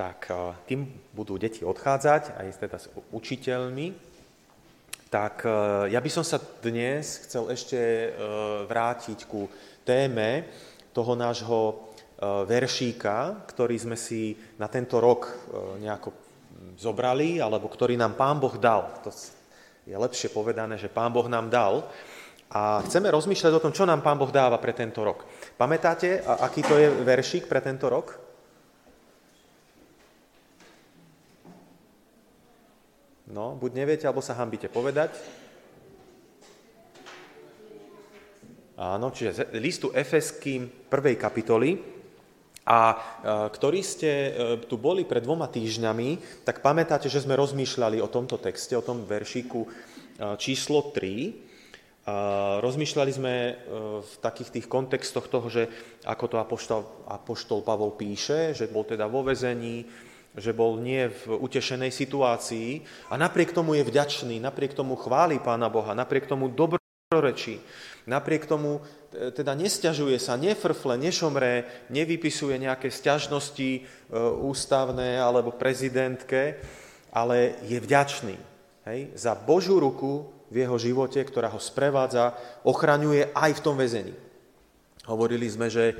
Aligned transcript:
tak 0.00 0.32
kým 0.64 0.88
budú 1.12 1.36
deti 1.36 1.60
odchádzať, 1.60 2.40
aj 2.40 2.46
teda 2.56 2.80
s 2.80 2.88
učiteľmi, 3.12 3.92
tak 5.12 5.44
ja 5.92 6.00
by 6.00 6.08
som 6.08 6.24
sa 6.24 6.40
dnes 6.40 7.28
chcel 7.28 7.52
ešte 7.52 8.08
vrátiť 8.64 9.28
ku 9.28 9.44
téme 9.84 10.48
toho 10.96 11.12
nášho 11.12 11.92
veršíka, 12.48 13.44
ktorý 13.52 13.76
sme 13.76 13.96
si 14.00 14.32
na 14.56 14.72
tento 14.72 15.04
rok 15.04 15.28
nejako 15.84 16.16
zobrali, 16.80 17.36
alebo 17.36 17.68
ktorý 17.68 18.00
nám 18.00 18.16
Pán 18.16 18.40
Boh 18.40 18.56
dal. 18.56 18.88
To 19.04 19.12
je 19.84 19.92
lepšie 19.92 20.32
povedané, 20.32 20.80
že 20.80 20.88
Pán 20.88 21.12
Boh 21.12 21.28
nám 21.28 21.52
dal. 21.52 21.84
A 22.48 22.80
chceme 22.88 23.12
rozmýšľať 23.12 23.52
o 23.52 23.62
tom, 23.68 23.76
čo 23.76 23.84
nám 23.84 24.00
Pán 24.00 24.16
Boh 24.16 24.32
dáva 24.32 24.56
pre 24.56 24.72
tento 24.72 25.04
rok. 25.04 25.28
Pamätáte, 25.60 26.24
aký 26.24 26.64
to 26.64 26.80
je 26.80 26.88
veršík 26.88 27.44
pre 27.44 27.60
tento 27.60 27.92
rok? 27.92 28.29
No, 33.30 33.54
buď 33.54 33.70
neviete, 33.78 34.04
alebo 34.10 34.18
sa 34.18 34.34
hambíte 34.34 34.66
povedať. 34.66 35.14
Áno, 38.74 39.14
čiže 39.14 39.54
listu 39.60 39.94
Efeským 39.94 40.66
prvej 40.90 41.14
kapitoly, 41.14 42.00
a 42.70 42.80
e, 42.92 42.96
ktorí 43.50 43.80
ste 43.80 44.10
e, 44.10 44.30
tu 44.68 44.76
boli 44.76 45.02
pred 45.02 45.24
dvoma 45.24 45.50
týždňami, 45.50 46.42
tak 46.46 46.62
pamätáte, 46.62 47.10
že 47.10 47.24
sme 47.24 47.34
rozmýšľali 47.34 47.98
o 47.98 48.12
tomto 48.12 48.38
texte, 48.38 48.78
o 48.78 48.84
tom 48.84 49.02
veršíku 49.02 49.60
e, 49.64 49.68
číslo 50.38 50.94
3. 50.94 51.50
Rozmýšľali 52.64 53.12
sme 53.12 53.34
v 54.02 54.12
takých 54.24 54.50
tých 54.50 54.66
kontextoch 54.66 55.30
toho, 55.30 55.46
že 55.46 55.68
ako 56.02 56.24
to 56.26 56.36
apoštol, 56.42 56.80
apoštol 57.06 57.62
Pavol 57.62 57.94
píše, 57.94 58.50
že 58.56 58.66
bol 58.66 58.82
teda 58.82 59.06
vo 59.06 59.22
vezení, 59.22 59.84
že 60.36 60.54
bol 60.54 60.78
nie 60.78 61.10
v 61.10 61.36
utešenej 61.42 61.90
situácii 61.90 62.86
a 63.10 63.18
napriek 63.18 63.50
tomu 63.50 63.74
je 63.74 63.82
vďačný, 63.82 64.38
napriek 64.38 64.78
tomu 64.78 64.94
chváli 64.94 65.42
Pána 65.42 65.66
Boha, 65.66 65.90
napriek 65.90 66.30
tomu 66.30 66.46
dobrorečí, 66.46 67.58
napriek 68.06 68.46
tomu 68.46 68.78
teda 69.10 69.58
nestiažuje 69.58 70.22
sa, 70.22 70.38
nefrfle, 70.38 70.94
nešomré, 70.94 71.66
nevypisuje 71.90 72.54
nejaké 72.62 72.94
sťažnosti 72.94 73.70
e, 73.74 73.80
ústavné 74.38 75.18
alebo 75.18 75.50
prezidentke, 75.50 76.62
ale 77.10 77.58
je 77.66 77.78
vďačný 77.82 78.36
hej, 78.86 79.00
za 79.18 79.34
Božú 79.34 79.82
ruku 79.82 80.30
v 80.46 80.62
jeho 80.62 80.78
živote, 80.78 81.18
ktorá 81.26 81.50
ho 81.50 81.58
sprevádza, 81.58 82.38
ochraňuje 82.62 83.34
aj 83.34 83.50
v 83.58 83.64
tom 83.66 83.74
väzení. 83.74 84.14
Hovorili 85.10 85.50
sme, 85.50 85.66
že 85.66 85.90
e, 85.90 85.94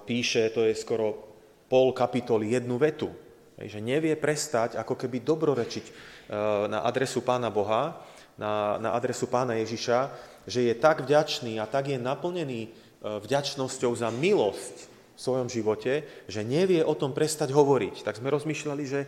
píše, 0.00 0.48
to 0.56 0.64
je 0.64 0.72
skoro 0.72 1.36
pol 1.68 1.92
kapitoly, 1.92 2.56
jednu 2.56 2.80
vetu, 2.80 3.12
hej, 3.62 3.78
že 3.78 3.80
nevie 3.80 4.18
prestať 4.18 4.74
ako 4.74 4.98
keby 4.98 5.22
dobrorečiť 5.22 5.84
e, 5.86 5.92
na 6.66 6.82
adresu 6.82 7.22
Pána 7.22 7.48
Boha, 7.54 8.02
na, 8.34 8.82
na 8.82 8.90
adresu 8.98 9.30
Pána 9.30 9.54
Ježiša, 9.62 10.10
že 10.50 10.66
je 10.66 10.74
tak 10.74 11.06
vďačný 11.06 11.62
a 11.62 11.70
tak 11.70 11.94
je 11.94 12.02
naplnený 12.02 12.60
e, 12.66 12.70
vďačnosťou 13.22 13.94
za 13.94 14.10
milosť 14.10 14.90
v 15.14 15.20
svojom 15.20 15.46
živote, 15.46 16.02
že 16.26 16.42
nevie 16.42 16.82
o 16.82 16.98
tom 16.98 17.14
prestať 17.14 17.54
hovoriť. 17.54 18.02
Tak 18.02 18.18
sme 18.18 18.34
rozmýšľali, 18.34 18.82
že, 18.82 19.00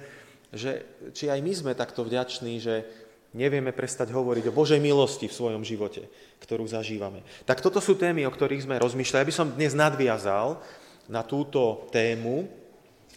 že 0.55 0.70
či 1.11 1.27
aj 1.27 1.41
my 1.42 1.52
sme 1.52 1.72
takto 1.74 2.06
vďační, 2.06 2.62
že 2.62 2.86
nevieme 3.34 3.74
prestať 3.74 4.14
hovoriť 4.14 4.46
o 4.48 4.56
Božej 4.56 4.78
milosti 4.78 5.27
v 5.27 5.34
svojom 5.34 5.66
živote, 5.66 6.06
ktorú 6.39 6.70
zažívame. 6.70 7.27
Tak 7.42 7.58
toto 7.58 7.83
sú 7.83 7.98
témy, 7.98 8.22
o 8.30 8.30
ktorých 8.30 8.70
sme 8.70 8.78
rozmýšľali. 8.78 9.22
Ja 9.27 9.30
by 9.33 9.34
som 9.34 9.48
dnes 9.58 9.74
nadviazal 9.74 10.62
na 11.11 11.27
túto 11.27 11.91
tému 11.91 12.63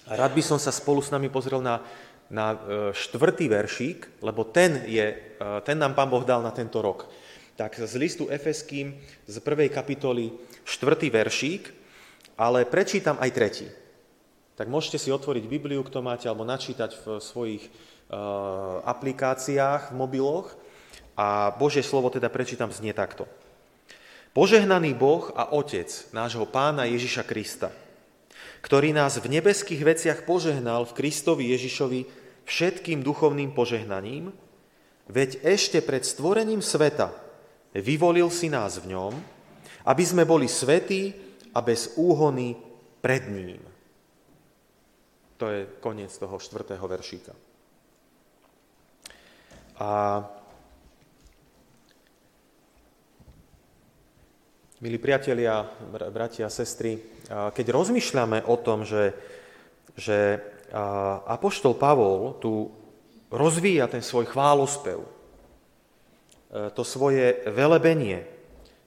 rád 0.08 0.32
by 0.32 0.44
som 0.44 0.60
sa 0.62 0.72
spolu 0.72 1.04
s 1.04 1.12
nami 1.12 1.28
pozrel 1.28 1.60
na, 1.60 1.84
na 2.32 2.54
e, 2.54 2.58
štvrtý 2.96 3.52
veršík, 3.52 4.24
lebo 4.24 4.48
ten, 4.48 4.84
je, 4.88 5.06
e, 5.16 5.48
ten 5.68 5.76
nám 5.76 5.96
Pán 5.96 6.08
Boh 6.08 6.24
dal 6.24 6.40
na 6.40 6.52
tento 6.56 6.80
rok 6.80 7.08
tak 7.58 7.74
z 7.74 7.94
listu 7.98 8.30
Efeským 8.30 8.94
z 9.26 9.36
prvej 9.42 9.73
kapitoly 9.73 10.30
štvrtý 10.62 11.10
veršík, 11.10 11.73
ale 12.38 12.70
prečítam 12.70 13.17
aj 13.17 13.34
tretí. 13.34 13.67
Tak 14.54 14.70
môžete 14.70 15.02
si 15.02 15.10
otvoriť 15.10 15.50
Bibliu, 15.50 15.82
kto 15.82 16.06
máte, 16.06 16.30
alebo 16.30 16.46
načítať 16.46 16.94
v 17.02 17.06
svojich 17.17 17.66
uh, 17.66 18.86
aplikáciách 18.86 19.90
v 19.90 19.98
mobiloch. 19.98 20.54
A 21.17 21.50
Božie 21.58 21.82
slovo 21.82 22.14
teda 22.14 22.30
prečítam 22.30 22.70
znie 22.70 22.94
takto. 22.94 23.26
Požehnaný 24.38 24.94
Boh 24.94 25.34
a 25.34 25.50
Otec 25.50 25.90
nášho 26.14 26.46
Pána 26.46 26.86
Ježiša 26.86 27.26
Krista, 27.26 27.73
ktorý 28.62 28.94
nás 28.94 29.20
v 29.22 29.32
nebeských 29.32 29.84
veciach 29.84 30.20
požehnal 30.26 30.86
v 30.88 30.95
Kristovi 30.95 31.52
Ježišovi 31.54 32.00
všetkým 32.48 33.04
duchovným 33.04 33.52
požehnaním, 33.52 34.32
veď 35.12 35.44
ešte 35.44 35.80
pred 35.84 36.04
stvorením 36.04 36.64
sveta 36.64 37.28
Vyvolil 37.78 38.34
si 38.34 38.50
nás 38.50 38.82
v 38.82 38.96
ňom, 38.98 39.14
aby 39.86 40.04
sme 40.04 40.26
boli 40.26 40.50
svetí 40.50 41.14
a 41.54 41.62
bez 41.62 41.94
úhony 42.00 42.58
pred 42.98 43.30
ním. 43.30 43.62
To 45.38 45.46
je 45.46 45.70
koniec 45.78 46.10
toho 46.17 46.42
štvrtého 46.42 46.82
veršíka. 46.82 47.34
A 49.78 49.90
milí 54.80 54.98
priatelia, 55.02 55.65
bratia 56.14 56.48
a 56.48 56.54
sestry, 56.54 57.02
keď 57.30 57.65
rozmýšľame 57.73 58.45
o 58.45 58.55
tom, 58.61 58.86
že, 58.86 59.14
že 59.98 60.38
Apoštol 61.26 61.73
Pavol 61.76 62.38
tu 62.38 62.70
rozvíja 63.33 63.89
ten 63.89 64.05
svoj 64.05 64.30
chválospev, 64.30 65.17
E, 66.48 66.71
to 66.71 66.83
svoje 66.87 67.43
velebenie 67.52 68.23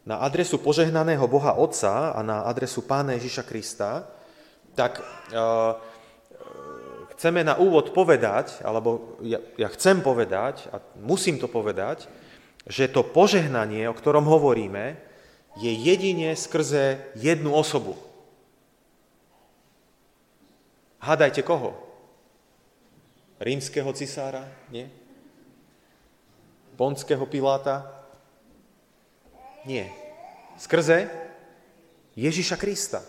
na 0.08 0.24
adresu 0.24 0.56
požehnaného 0.56 1.28
Boha 1.28 1.60
Otca 1.60 2.16
a 2.16 2.20
na 2.24 2.48
adresu 2.48 2.80
Pána 2.88 3.12
Ježiša 3.20 3.44
Krista, 3.44 4.08
tak 4.72 4.96
e, 4.96 5.04
chceme 7.16 7.44
na 7.44 7.60
úvod 7.60 7.92
povedať, 7.92 8.64
alebo 8.64 9.20
ja, 9.20 9.44
ja 9.60 9.68
chcem 9.76 10.00
povedať, 10.00 10.72
a 10.72 10.80
musím 11.04 11.36
to 11.36 11.52
povedať, 11.52 12.08
že 12.64 12.88
to 12.88 13.04
požehnanie, 13.04 13.84
o 13.84 13.96
ktorom 13.96 14.24
hovoríme, 14.24 14.96
je 15.56 15.72
jedine 15.72 16.36
skrze 16.36 17.00
jednu 17.18 17.54
osobu. 17.54 17.98
Hádajte 21.00 21.42
koho? 21.42 21.74
Rímskeho 23.40 23.92
cisára? 23.96 24.44
Nie? 24.68 24.92
Ponského 26.76 27.24
Piláta? 27.26 27.88
Nie. 29.64 29.88
Skrze 30.60 31.08
Ježiša 32.16 32.56
Krista. 32.60 33.00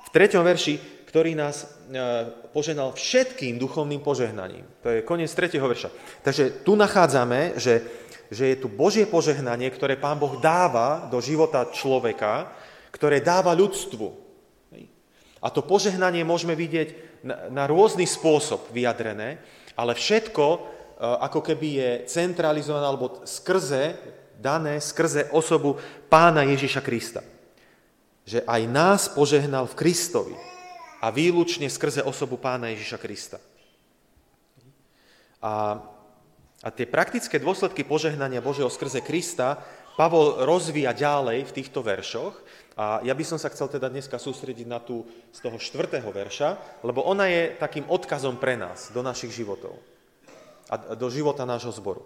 V 0.00 0.08
treťom 0.08 0.40
verši, 0.40 1.04
ktorý 1.06 1.36
nás 1.36 1.62
e, 1.62 1.66
poženal 2.50 2.96
všetkým 2.96 3.58
duchovným 3.58 4.00
požehnaním. 4.00 4.64
To 4.82 4.88
je 4.88 5.06
koniec 5.06 5.30
tretieho 5.34 5.66
verša. 5.68 5.90
Takže 6.24 6.64
tu 6.64 6.74
nachádzame, 6.78 7.60
že, 7.60 7.82
že 8.30 8.54
je 8.54 8.56
tu 8.62 8.70
Božie 8.70 9.04
požehnanie, 9.10 9.66
ktoré 9.74 9.98
Pán 9.98 10.16
Boh 10.16 10.38
dáva 10.38 11.10
do 11.10 11.18
života 11.18 11.66
človeka, 11.68 12.54
ktoré 12.94 13.18
dáva 13.18 13.50
ľudstvu. 13.52 14.06
A 15.40 15.48
to 15.50 15.66
požehnanie 15.66 16.22
môžeme 16.22 16.54
vidieť 16.54 16.88
na, 17.26 17.36
na 17.50 17.64
rôzny 17.66 18.06
spôsob 18.06 18.70
vyjadrené, 18.70 19.42
ale 19.74 19.98
všetko 19.98 20.78
E, 21.00 21.04
ako 21.08 21.40
keby 21.40 21.68
je 21.80 21.90
centralizované 22.12 22.84
alebo 22.84 23.24
skrze, 23.24 23.96
dané 24.36 24.84
skrze 24.84 25.32
osobu 25.32 25.80
pána 26.12 26.44
Ježiša 26.44 26.84
Krista. 26.84 27.24
Že 28.28 28.44
aj 28.44 28.62
nás 28.68 29.08
požehnal 29.08 29.64
v 29.64 29.78
Kristovi 29.80 30.36
a 31.00 31.08
výlučne 31.08 31.72
skrze 31.72 32.04
osobu 32.04 32.36
pána 32.36 32.68
Ježiša 32.76 33.00
Krista. 33.00 33.40
A, 35.40 35.80
a 36.60 36.68
tie 36.68 36.84
praktické 36.84 37.40
dôsledky 37.40 37.88
požehnania 37.88 38.44
Božieho 38.44 38.68
skrze 38.68 39.00
Krista 39.00 39.64
Pavol 39.96 40.44
rozvíja 40.44 40.92
ďalej 40.92 41.48
v 41.48 41.54
týchto 41.56 41.80
veršoch 41.80 42.36
a 42.76 43.00
ja 43.04 43.12
by 43.16 43.24
som 43.24 43.36
sa 43.40 43.52
chcel 43.52 43.68
teda 43.68 43.88
dneska 43.88 44.16
sústrediť 44.16 44.68
na 44.68 44.80
tú 44.80 45.04
z 45.32 45.40
toho 45.40 45.56
štvrtého 45.60 46.08
verša, 46.08 46.80
lebo 46.84 47.04
ona 47.04 47.28
je 47.28 47.56
takým 47.56 47.84
odkazom 47.88 48.40
pre 48.40 48.56
nás 48.60 48.92
do 48.92 49.00
našich 49.04 49.32
životov 49.32 49.76
a 50.68 50.94
do 50.96 51.08
života 51.12 51.48
nášho 51.48 51.72
zboru. 51.72 52.04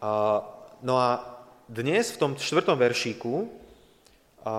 A, 0.00 0.40
no 0.80 0.96
a 0.96 1.20
dnes 1.68 2.12
v 2.14 2.20
tom 2.20 2.32
štvrtom 2.36 2.76
veršíku 2.76 3.48
a, 4.44 4.54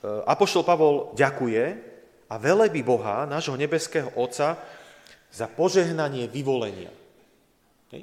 e, 0.00 0.20
Apoštol 0.24 0.64
Pavol 0.64 1.12
ďakuje 1.18 1.64
a 2.28 2.34
velebí 2.40 2.80
Boha, 2.80 3.28
nášho 3.28 3.56
nebeského 3.56 4.08
Otca, 4.16 4.56
za 5.34 5.50
požehnanie 5.50 6.30
vyvolenia. 6.30 7.03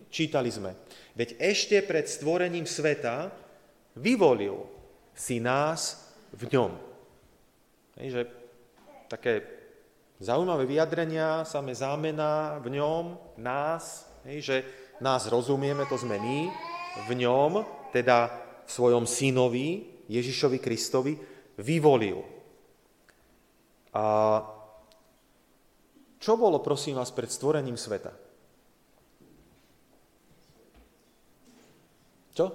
Čítali 0.07 0.48
sme. 0.54 0.78
Veď 1.18 1.36
ešte 1.42 1.81
pred 1.83 2.07
stvorením 2.07 2.63
sveta 2.63 3.31
vyvolil 3.98 4.68
si 5.12 5.44
nás 5.44 6.07
v 6.31 6.48
ňom. 6.48 6.72
Že 8.00 8.22
také 9.12 9.62
Zaujímavé 10.22 10.69
vyjadrenia, 10.69 11.42
samé 11.50 11.74
zámena 11.74 12.62
v 12.62 12.78
ňom, 12.78 13.18
nás, 13.42 14.06
že 14.22 14.62
nás 15.01 15.25
rozumieme, 15.25 15.81
to 15.89 15.98
sme 15.98 16.22
my, 16.22 16.45
v 17.10 17.25
ňom, 17.25 17.66
teda 17.89 18.30
v 18.62 18.69
svojom 18.69 19.10
synovi, 19.10 19.89
Ježišovi 20.06 20.62
Kristovi, 20.62 21.18
vyvolil. 21.57 22.22
A 23.98 24.06
čo 26.22 26.38
bolo, 26.38 26.62
prosím 26.62 27.01
vás, 27.01 27.10
pred 27.10 27.34
stvorením 27.34 27.74
sveta? 27.74 28.13
Čo? 32.31 32.45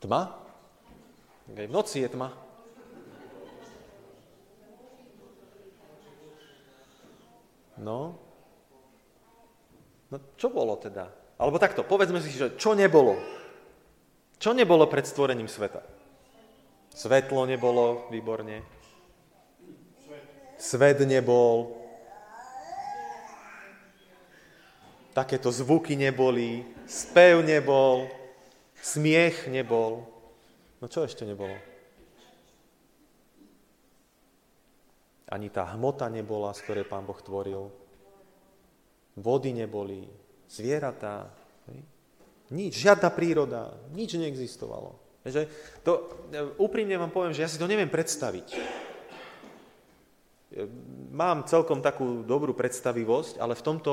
Tma? 0.00 0.22
Aj 1.50 1.66
v 1.66 1.72
noci 1.74 2.00
je 2.00 2.08
tma. 2.08 2.32
No. 7.80 8.16
No 10.12 10.16
čo 10.36 10.52
bolo 10.52 10.76
teda? 10.76 11.08
Alebo 11.40 11.56
takto, 11.56 11.80
povedzme 11.84 12.20
si, 12.20 12.32
že 12.32 12.56
čo 12.60 12.76
nebolo? 12.76 13.16
Čo 14.36 14.52
nebolo 14.52 14.88
pred 14.88 15.08
stvorením 15.08 15.48
sveta? 15.48 15.80
Svetlo 16.92 17.48
nebolo, 17.48 18.08
výborne. 18.12 18.60
Svet 20.60 21.00
nebol, 21.08 21.79
takéto 25.10 25.50
zvuky 25.50 25.98
neboli, 25.98 26.62
spev 26.86 27.42
nebol, 27.42 28.06
smiech 28.78 29.50
nebol. 29.50 30.06
No 30.80 30.86
čo 30.88 31.04
ešte 31.04 31.28
nebolo? 31.28 31.54
Ani 35.30 35.46
tá 35.52 35.62
hmota 35.78 36.10
nebola, 36.10 36.50
z 36.50 36.66
ktorej 36.66 36.90
pán 36.90 37.06
Boh 37.06 37.18
tvoril. 37.22 37.70
Vody 39.14 39.54
neboli, 39.54 40.06
zvieratá, 40.50 41.30
nič, 42.50 42.82
žiadna 42.82 43.10
príroda, 43.14 43.70
nič 43.94 44.18
neexistovalo. 44.18 44.98
Že 45.22 45.46
to, 45.86 45.92
úprimne 46.58 46.96
vám 46.96 47.12
poviem, 47.12 47.36
že 47.36 47.44
ja 47.46 47.50
si 47.50 47.60
to 47.60 47.70
neviem 47.70 47.92
predstaviť. 47.92 48.56
Mám 51.14 51.46
celkom 51.46 51.78
takú 51.78 52.26
dobrú 52.26 52.56
predstavivosť, 52.58 53.38
ale 53.38 53.54
v 53.54 53.62
tomto 53.62 53.92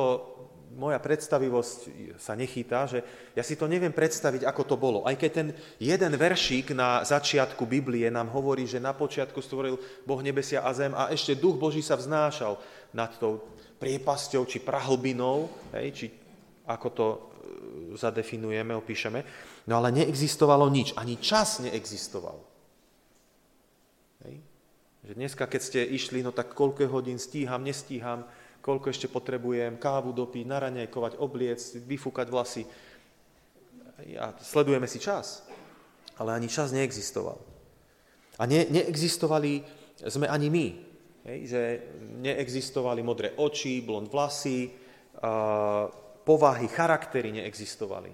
moja 0.75 0.99
predstavivosť 0.99 1.79
sa 2.19 2.35
nechytá, 2.35 2.89
že 2.89 2.99
ja 3.33 3.43
si 3.45 3.55
to 3.55 3.69
neviem 3.69 3.93
predstaviť, 3.93 4.43
ako 4.43 4.63
to 4.67 4.75
bolo. 4.75 4.99
Aj 5.07 5.15
keď 5.15 5.31
ten 5.31 5.47
jeden 5.79 6.13
veršík 6.13 6.75
na 6.75 7.05
začiatku 7.07 7.63
Biblie 7.63 8.09
nám 8.11 8.27
hovorí, 8.33 8.67
že 8.67 8.83
na 8.83 8.91
počiatku 8.91 9.39
stvoril 9.39 9.79
Boh 10.03 10.21
nebesia 10.21 10.65
a 10.65 10.71
zem 10.75 10.91
a 10.91 11.09
ešte 11.09 11.39
duch 11.39 11.55
Boží 11.55 11.79
sa 11.79 11.95
vznášal 11.95 12.59
nad 12.91 13.15
tou 13.15 13.45
priepasťou 13.77 14.43
či 14.49 14.57
prahlbinou, 14.59 15.47
hej, 15.77 15.87
či 15.93 16.05
ako 16.67 16.87
to 16.91 17.07
e, 17.07 17.17
zadefinujeme, 17.95 18.73
opíšeme. 18.75 19.19
No 19.69 19.79
ale 19.79 19.93
neexistovalo 19.93 20.67
nič, 20.67 20.97
ani 20.97 21.15
čas 21.21 21.63
neexistoval. 21.63 22.37
Hej. 24.25 24.35
Že 25.07 25.13
dneska, 25.15 25.43
keď 25.47 25.61
ste 25.61 25.81
išli, 25.87 26.19
no 26.25 26.35
tak 26.35 26.51
koľko 26.51 26.89
hodín 26.91 27.21
stíham, 27.21 27.63
nestíham, 27.63 28.27
koľko 28.67 28.91
ešte 28.91 29.07
potrebujem, 29.07 29.79
kávu 29.79 30.11
dopiť, 30.11 30.43
naraňajkovať, 30.43 31.23
obliec, 31.23 31.63
vyfúkať 31.87 32.27
vlasy. 32.27 32.67
A 34.19 34.35
sledujeme 34.43 34.91
si 34.91 34.99
čas. 34.99 35.47
Ale 36.19 36.35
ani 36.35 36.51
čas 36.51 36.75
neexistoval. 36.75 37.39
A 38.35 38.43
ne, 38.43 38.67
neexistovali 38.67 39.63
sme 40.03 40.27
ani 40.27 40.51
my. 40.51 40.67
Hej, 41.31 41.39
že 41.47 41.61
neexistovali 42.19 42.99
modré 43.07 43.31
oči, 43.39 43.79
blond 43.79 44.11
vlasy, 44.11 44.67
a, 45.23 45.87
povahy, 46.27 46.67
charaktery 46.67 47.31
neexistovali. 47.39 48.11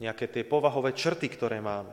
Nejaké 0.00 0.32
tie 0.32 0.48
povahové 0.48 0.96
črty, 0.96 1.28
ktoré 1.28 1.60
máme. 1.60 1.92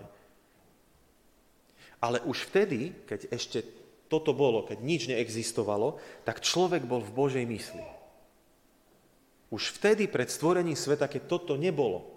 Ale 2.00 2.24
už 2.24 2.48
vtedy, 2.48 3.04
keď 3.04 3.36
ešte 3.36 3.85
toto 4.06 4.38
bolo, 4.38 4.63
keď 4.66 4.78
nič 4.81 5.02
neexistovalo, 5.10 5.98
tak 6.22 6.46
človek 6.46 6.86
bol 6.86 7.02
v 7.02 7.16
Božej 7.16 7.46
mysli. 7.50 7.86
Už 9.50 9.74
vtedy 9.78 10.10
pred 10.10 10.30
stvorením 10.30 10.78
sveta, 10.78 11.10
keď 11.10 11.30
toto 11.30 11.54
nebolo, 11.57 12.16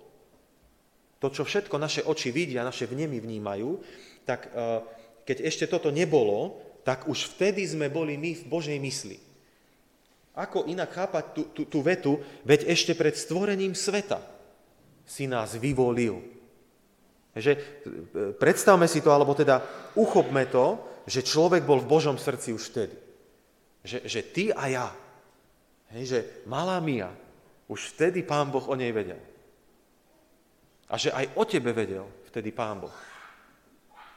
to, 1.18 1.34
čo 1.34 1.42
všetko 1.42 1.76
naše 1.82 2.06
oči 2.06 2.30
vidia, 2.30 2.66
naše 2.66 2.86
vnemy 2.86 3.18
vnímajú, 3.18 3.82
tak 4.22 4.48
e, 4.48 4.82
keď 5.26 5.36
ešte 5.50 5.66
toto 5.66 5.90
nebolo, 5.90 6.62
tak 6.86 7.10
už 7.10 7.36
vtedy 7.36 7.66
sme 7.66 7.90
boli 7.90 8.14
my 8.14 8.38
v 8.38 8.44
Božej 8.46 8.78
mysli. 8.78 9.18
Ako 10.38 10.70
inak 10.70 10.94
chápať 10.94 11.24
tú, 11.34 11.42
tú, 11.50 11.62
tú 11.66 11.78
vetu, 11.82 12.22
veď 12.46 12.70
ešte 12.70 12.94
pred 12.94 13.18
stvorením 13.18 13.74
sveta 13.74 14.22
si 15.02 15.26
nás 15.26 15.58
vyvolil. 15.58 16.22
Že 17.34 17.52
e, 17.54 17.60
predstavme 18.38 18.86
si 18.86 19.02
to, 19.02 19.10
alebo 19.10 19.34
teda 19.34 19.58
uchopme 19.98 20.46
to, 20.46 20.78
že 21.08 21.24
človek 21.24 21.64
bol 21.64 21.80
v 21.80 21.88
Božom 21.88 22.20
srdci 22.20 22.52
už 22.52 22.68
vtedy. 22.68 22.96
Že, 23.80 23.98
že 24.04 24.20
ty 24.20 24.44
a 24.52 24.64
ja, 24.68 24.88
hej, 25.96 26.04
že 26.04 26.18
malá 26.44 26.76
Mia, 26.84 27.08
už 27.68 27.96
vtedy 27.96 28.20
Pán 28.20 28.52
Boh 28.52 28.64
o 28.68 28.76
nej 28.76 28.92
vedel. 28.92 29.20
A 30.88 31.00
že 31.00 31.12
aj 31.12 31.32
o 31.36 31.44
tebe 31.48 31.72
vedel 31.72 32.04
vtedy 32.28 32.52
Pán 32.52 32.84
Boh. 32.84 32.92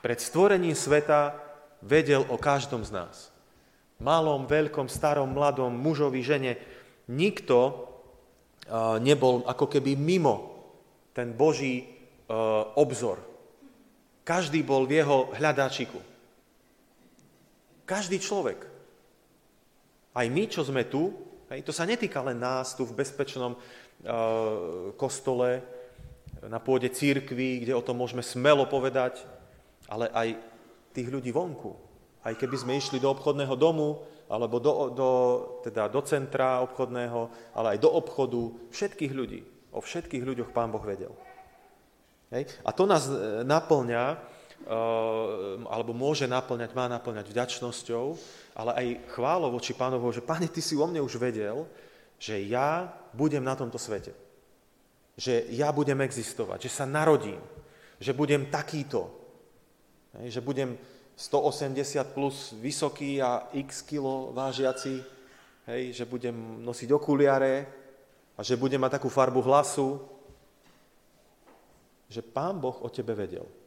Pred 0.03 0.19
stvorením 0.19 0.75
sveta 0.75 1.35
vedel 1.79 2.27
o 2.27 2.35
každom 2.35 2.83
z 2.83 2.91
nás. 2.91 3.31
Malom, 4.01 4.49
veľkom, 4.49 4.89
starom, 4.89 5.29
mladom, 5.29 5.69
mužovi, 5.69 6.25
žene. 6.25 6.57
Nikto 7.05 7.57
uh, 7.69 8.97
nebol 8.97 9.45
ako 9.45 9.69
keby 9.69 9.93
mimo 9.93 10.57
ten 11.13 11.37
Boží 11.37 11.85
uh, 11.85 12.73
obzor. 12.75 13.21
Každý 14.25 14.65
bol 14.65 14.89
v 14.89 15.05
jeho 15.05 15.29
hľadáčiku. 15.37 16.10
Každý 17.91 18.23
človek. 18.23 18.63
Aj 20.15 20.23
my, 20.31 20.43
čo 20.47 20.63
sme 20.63 20.87
tu, 20.87 21.11
hej, 21.51 21.59
to 21.67 21.75
sa 21.75 21.83
netýka 21.83 22.23
len 22.23 22.39
nás 22.39 22.71
tu 22.71 22.87
v 22.87 22.95
bezpečnom 22.95 23.59
uh, 23.59 24.95
kostole, 24.95 25.59
na 26.47 26.63
pôde 26.63 26.87
církvy, 26.87 27.67
kde 27.67 27.75
o 27.75 27.83
tom 27.83 27.99
môžeme 27.99 28.23
smelo 28.23 28.63
povedať, 28.65 29.27
ale 29.91 30.07
aj 30.15 30.39
tých 30.95 31.11
ľudí 31.11 31.35
vonku. 31.35 31.75
Aj 32.23 32.31
keby 32.31 32.55
sme 32.55 32.79
išli 32.79 32.97
do 33.03 33.11
obchodného 33.11 33.59
domu, 33.59 34.07
alebo 34.31 34.63
do, 34.63 34.71
do, 34.95 35.09
teda 35.67 35.91
do 35.91 35.99
centra 36.07 36.63
obchodného, 36.63 37.51
ale 37.51 37.75
aj 37.75 37.79
do 37.83 37.91
obchodu, 37.91 38.55
všetkých 38.71 39.11
ľudí. 39.11 39.43
O 39.75 39.83
všetkých 39.83 40.23
ľuďoch 40.23 40.55
Pán 40.55 40.71
Boh 40.71 40.81
vedel. 40.81 41.11
Hej? 42.31 42.47
A 42.63 42.71
to 42.71 42.87
nás 42.87 43.11
e, 43.11 43.43
naplňa 43.43 44.15
alebo 45.67 45.91
môže 45.91 46.29
naplňať, 46.29 46.71
má 46.77 46.85
naplňať 46.87 47.27
vďačnosťou, 47.31 48.05
ale 48.55 48.71
aj 48.77 48.87
chválou 49.17 49.51
voči 49.51 49.73
pánovu, 49.73 50.13
že 50.13 50.23
páne, 50.23 50.47
ty 50.47 50.61
si 50.61 50.77
o 50.77 50.85
mne 50.85 51.01
už 51.01 51.17
vedel, 51.17 51.65
že 52.21 52.37
ja 52.45 52.85
budem 53.17 53.41
na 53.41 53.57
tomto 53.57 53.81
svete. 53.81 54.13
Že 55.17 55.49
ja 55.57 55.73
budem 55.73 55.99
existovať, 56.05 56.69
že 56.69 56.71
sa 56.71 56.85
narodím, 56.85 57.41
že 57.97 58.13
budem 58.13 58.47
takýto, 58.47 59.09
že 60.29 60.41
budem 60.41 60.77
180 61.17 62.15
plus 62.15 62.55
vysoký 62.57 63.21
a 63.21 63.49
x 63.53 63.85
kilo 63.85 64.33
vážiaci, 64.33 65.03
hej, 65.69 65.83
že 65.93 66.05
budem 66.09 66.65
nosiť 66.65 66.89
okuliare 66.89 67.67
a 68.37 68.41
že 68.41 68.57
budem 68.57 68.81
mať 68.81 68.97
takú 68.97 69.09
farbu 69.11 69.41
hlasu, 69.45 70.01
že 72.11 72.25
pán 72.25 72.59
Boh 72.59 72.75
o 72.81 72.89
tebe 72.89 73.15
vedel 73.15 73.60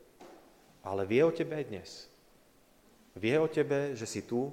ale 0.84 1.08
vie 1.08 1.24
o 1.24 1.32
tebe 1.32 1.56
aj 1.56 1.66
dnes. 1.72 1.90
Vie 3.16 3.36
o 3.40 3.48
tebe, 3.48 3.96
že 3.96 4.04
si 4.04 4.22
tu 4.28 4.52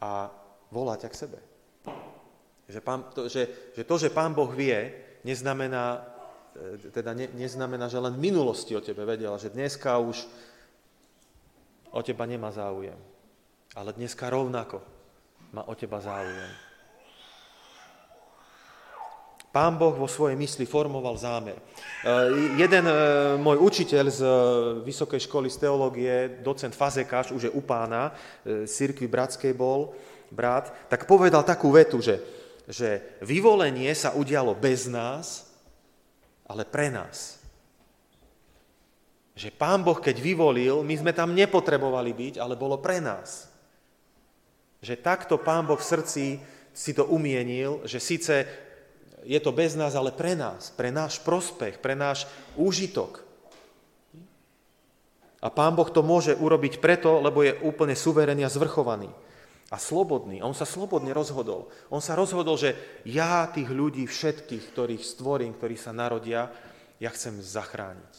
a 0.00 0.32
volá 0.72 0.96
ťa 0.96 1.08
k 1.12 1.20
sebe. 1.28 1.38
Že, 2.66 2.80
pán, 2.80 3.00
to, 3.12 3.28
že, 3.28 3.74
že 3.76 3.82
to, 3.84 3.94
že 4.00 4.08
Pán 4.14 4.32
Boh 4.32 4.48
vie, 4.48 4.94
neznamená, 5.28 6.00
e, 6.56 6.88
teda 6.88 7.12
ne, 7.12 7.28
neznamená, 7.36 7.90
že 7.90 8.00
len 8.00 8.16
minulosti 8.16 8.72
o 8.72 8.80
tebe 8.80 9.04
vedel, 9.04 9.36
že 9.36 9.52
dneska 9.52 9.98
už 10.00 10.24
o 11.92 12.00
teba 12.00 12.24
nemá 12.24 12.48
záujem. 12.48 12.96
Ale 13.76 13.92
dneska 13.92 14.30
rovnako 14.32 14.80
má 15.52 15.68
o 15.68 15.74
teba 15.76 16.00
záujem. 16.00 16.71
Pán 19.52 19.76
Boh 19.76 19.92
vo 19.92 20.08
svojej 20.08 20.32
mysli 20.32 20.64
formoval 20.64 21.12
zámer. 21.20 21.60
E, 21.60 21.62
jeden 22.56 22.88
e, 22.88 22.94
môj 23.36 23.60
učiteľ 23.60 24.04
z 24.08 24.20
e, 24.24 24.32
Vysokej 24.80 25.28
školy 25.28 25.52
z 25.52 25.68
teológie, 25.68 26.40
docent 26.40 26.72
Fazekáš, 26.72 27.36
už 27.36 27.42
je 27.46 27.52
u 27.52 27.60
pána, 27.60 28.16
Sirkvi 28.64 29.04
Bratskej 29.04 29.52
bol, 29.52 29.92
brat, 30.32 30.72
tak 30.88 31.04
povedal 31.04 31.44
takú 31.44 31.68
vetu, 31.68 32.00
že, 32.00 32.16
že 32.64 33.20
vyvolenie 33.20 33.92
sa 33.92 34.16
udialo 34.16 34.56
bez 34.56 34.88
nás, 34.88 35.52
ale 36.48 36.64
pre 36.64 36.88
nás. 36.88 37.36
Že 39.36 39.52
Pán 39.52 39.84
Boh, 39.84 40.00
keď 40.00 40.16
vyvolil, 40.16 40.80
my 40.80 40.96
sme 40.96 41.12
tam 41.12 41.36
nepotrebovali 41.36 42.16
byť, 42.16 42.34
ale 42.40 42.56
bolo 42.56 42.80
pre 42.80 43.04
nás. 43.04 43.52
Že 44.80 44.96
takto 44.96 45.36
Pán 45.36 45.68
Boh 45.68 45.76
v 45.76 45.88
srdci 45.92 46.24
si 46.72 46.90
to 46.96 47.04
umienil, 47.04 47.84
že 47.84 48.00
síce 48.00 48.48
je 49.22 49.40
to 49.40 49.54
bez 49.54 49.78
nás, 49.78 49.94
ale 49.94 50.10
pre 50.10 50.34
nás, 50.34 50.74
pre 50.74 50.90
náš 50.90 51.22
prospech, 51.22 51.78
pre 51.78 51.94
náš 51.94 52.26
úžitok. 52.58 53.22
A 55.42 55.50
Pán 55.50 55.74
Boh 55.74 55.90
to 55.90 56.06
môže 56.06 56.38
urobiť 56.38 56.78
preto, 56.78 57.18
lebo 57.18 57.42
je 57.42 57.58
úplne 57.66 57.98
suverénny 57.98 58.46
a 58.46 58.52
zvrchovaný 58.52 59.10
a 59.72 59.76
slobodný. 59.80 60.44
On 60.44 60.54
sa 60.54 60.68
slobodne 60.68 61.10
rozhodol. 61.16 61.72
On 61.88 61.98
sa 61.98 62.14
rozhodol, 62.14 62.54
že 62.60 62.76
ja 63.08 63.48
tých 63.48 63.72
ľudí 63.72 64.04
všetkých, 64.06 64.70
ktorých 64.70 65.02
stvorím, 65.02 65.56
ktorí 65.56 65.74
sa 65.74 65.90
narodia, 65.90 66.52
ja 67.02 67.10
chcem 67.10 67.40
zachrániť. 67.42 68.14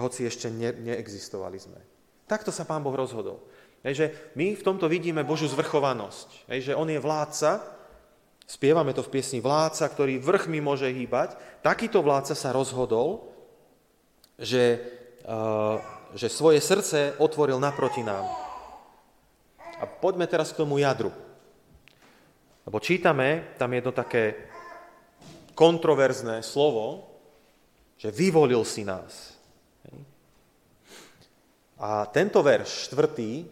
Hoci 0.00 0.24
ešte 0.26 0.48
ne, 0.48 0.72
neexistovali 0.74 1.60
sme. 1.60 1.78
Takto 2.24 2.50
sa 2.50 2.64
Pán 2.64 2.80
Boh 2.80 2.96
rozhodol. 2.96 3.44
Hej, 3.84 4.12
my 4.34 4.56
v 4.56 4.64
tomto 4.64 4.88
vidíme 4.88 5.24
Božiu 5.24 5.46
zvrchovanosť. 5.46 6.50
Hej, 6.52 6.72
že 6.72 6.76
On 6.76 6.88
je 6.88 7.00
vládca, 7.00 7.79
spievame 8.50 8.90
to 8.90 9.06
v 9.06 9.14
piesni 9.14 9.38
vládca, 9.38 9.86
ktorý 9.86 10.18
vrchmi 10.18 10.58
môže 10.58 10.90
hýbať. 10.90 11.38
Takýto 11.62 12.02
vládca 12.02 12.34
sa 12.34 12.50
rozhodol, 12.50 13.30
že, 14.34 14.82
uh, 15.22 15.78
že 16.18 16.26
svoje 16.26 16.58
srdce 16.58 17.14
otvoril 17.22 17.62
naproti 17.62 18.02
nám. 18.02 18.26
A 19.78 19.86
poďme 19.86 20.26
teraz 20.26 20.50
k 20.50 20.58
tomu 20.66 20.82
jadru. 20.82 21.14
Lebo 22.66 22.82
čítame 22.82 23.54
tam 23.54 23.70
jedno 23.70 23.94
také 23.94 24.50
kontroverzné 25.54 26.42
slovo, 26.42 27.06
že 27.94 28.10
vyvolil 28.10 28.66
si 28.66 28.82
nás. 28.82 29.38
A 31.80 32.04
tento 32.12 32.44
verš, 32.44 32.92
štvrtý, 32.92 33.46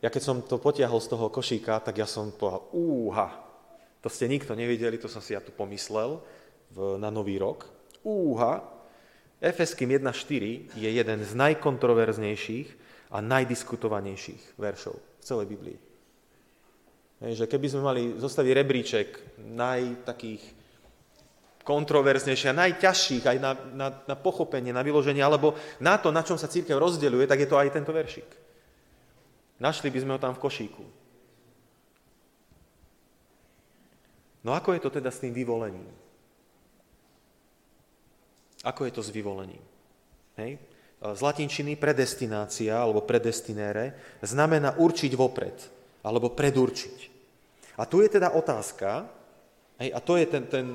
ja 0.00 0.08
keď 0.08 0.22
som 0.22 0.36
to 0.40 0.56
potiahol 0.56 0.96
z 0.96 1.12
toho 1.12 1.28
košíka, 1.28 1.76
tak 1.84 2.00
ja 2.00 2.08
som 2.08 2.32
povedal, 2.32 2.72
úha, 2.72 3.49
to 4.00 4.08
ste 4.08 4.28
nikto 4.28 4.56
nevideli, 4.56 4.96
to 4.96 5.08
som 5.08 5.20
si 5.20 5.36
ja 5.36 5.40
tu 5.44 5.52
pomyslel 5.52 6.20
v, 6.72 6.96
na 6.96 7.12
nový 7.12 7.36
rok. 7.36 7.68
Úha, 8.00 8.64
Efeským 9.40 9.96
1.4 9.96 10.76
je 10.76 10.90
jeden 10.92 11.18
z 11.24 11.32
najkontroverznejších 11.32 12.68
a 13.08 13.24
najdiskutovanejších 13.24 14.60
veršov 14.60 14.96
v 14.96 15.22
celej 15.24 15.46
Biblii. 15.48 15.78
Že 17.20 17.48
keby 17.48 17.66
sme 17.68 17.82
mali 17.84 18.02
zostaviť 18.16 18.52
rebríček 18.52 19.08
najtakých 19.40 20.42
kontroverznejších 21.64 22.50
a 22.52 22.60
najťažších 22.68 23.24
aj 23.28 23.38
na, 23.40 23.52
na, 23.76 23.88
na 24.08 24.16
pochopenie, 24.16 24.72
na 24.72 24.84
vyloženie, 24.84 25.20
alebo 25.20 25.56
na 25.80 26.00
to, 26.00 26.08
na 26.12 26.24
čom 26.24 26.40
sa 26.40 26.48
církev 26.48 26.76
rozdeľuje, 26.76 27.28
tak 27.28 27.40
je 27.40 27.48
to 27.48 27.60
aj 27.60 27.72
tento 27.72 27.92
veršik. 27.92 28.28
Našli 29.60 29.92
by 29.92 29.98
sme 30.00 30.12
ho 30.16 30.20
tam 30.20 30.32
v 30.32 30.40
košíku. 30.40 30.84
No 34.40 34.56
ako 34.56 34.72
je 34.72 34.80
to 34.80 34.90
teda 34.90 35.10
s 35.12 35.20
tým 35.20 35.36
vyvolením? 35.36 35.88
Ako 38.64 38.84
je 38.88 38.92
to 38.92 39.02
s 39.04 39.12
vyvolením? 39.12 39.60
Hej? 40.36 40.60
Z 41.00 41.20
latinčiny 41.24 41.80
predestinácia 41.80 42.76
alebo 42.76 43.04
predestinére 43.04 43.96
znamená 44.20 44.76
určiť 44.76 45.12
vopred 45.16 45.56
alebo 46.04 46.32
predurčiť. 46.32 46.98
A 47.80 47.88
tu 47.88 48.04
je 48.04 48.08
teda 48.12 48.36
otázka, 48.36 49.08
hej, 49.80 49.92
a 49.96 50.00
to 50.04 50.20
je 50.20 50.26
ten, 50.28 50.44
ten, 50.44 50.66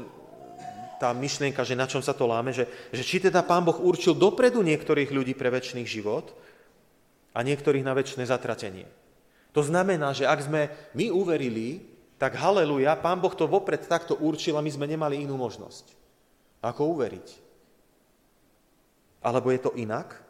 tá 0.97 1.13
myšlienka, 1.13 1.61
že 1.61 1.77
na 1.77 1.85
čom 1.85 2.01
sa 2.01 2.17
to 2.17 2.25
láme, 2.25 2.49
že, 2.49 2.65
že 2.89 3.05
či 3.05 3.21
teda 3.21 3.45
Pán 3.45 3.61
Boh 3.61 3.77
určil 3.77 4.17
dopredu 4.17 4.65
niektorých 4.65 5.13
ľudí 5.13 5.37
pre 5.37 5.53
väčší 5.53 5.85
život, 5.85 6.33
a 7.35 7.39
niektorých 7.43 7.83
na 7.83 7.91
väčšie 7.91 8.23
zatratenie. 8.23 8.87
To 9.51 9.59
znamená, 9.59 10.15
že 10.15 10.23
ak 10.23 10.47
sme 10.47 10.71
my 10.95 11.11
uverili, 11.11 11.83
tak 12.15 12.39
haleluja, 12.39 12.95
Pán 12.99 13.19
Boh 13.19 13.33
to 13.35 13.47
vopred 13.47 13.83
takto 13.85 14.15
určil 14.19 14.55
a 14.55 14.63
my 14.63 14.71
sme 14.71 14.87
nemali 14.87 15.23
inú 15.23 15.35
možnosť. 15.35 15.91
Ako 16.63 16.95
uveriť? 16.95 17.27
Alebo 19.25 19.51
je 19.51 19.59
to 19.59 19.71
inak? 19.75 20.25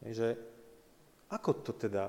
že 0.00 0.32
ako 1.28 1.60
to 1.60 1.72
teda, 1.76 2.08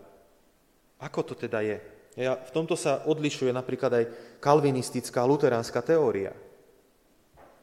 ako 1.04 1.20
to 1.28 1.34
teda 1.36 1.60
je? 1.60 1.78
Ja, 2.16 2.40
v 2.40 2.52
tomto 2.52 2.80
sa 2.80 3.04
odlišuje 3.08 3.52
napríklad 3.52 3.92
aj 3.92 4.06
kalvinistická 4.44 5.24
luteránska 5.24 5.80
teória 5.84 6.32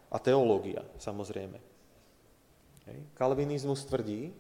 a 0.09 0.17
teológia, 0.21 0.85
samozrejme. 1.00 1.61
Kalvinizmus 3.17 3.85
tvrdí, 3.85 4.33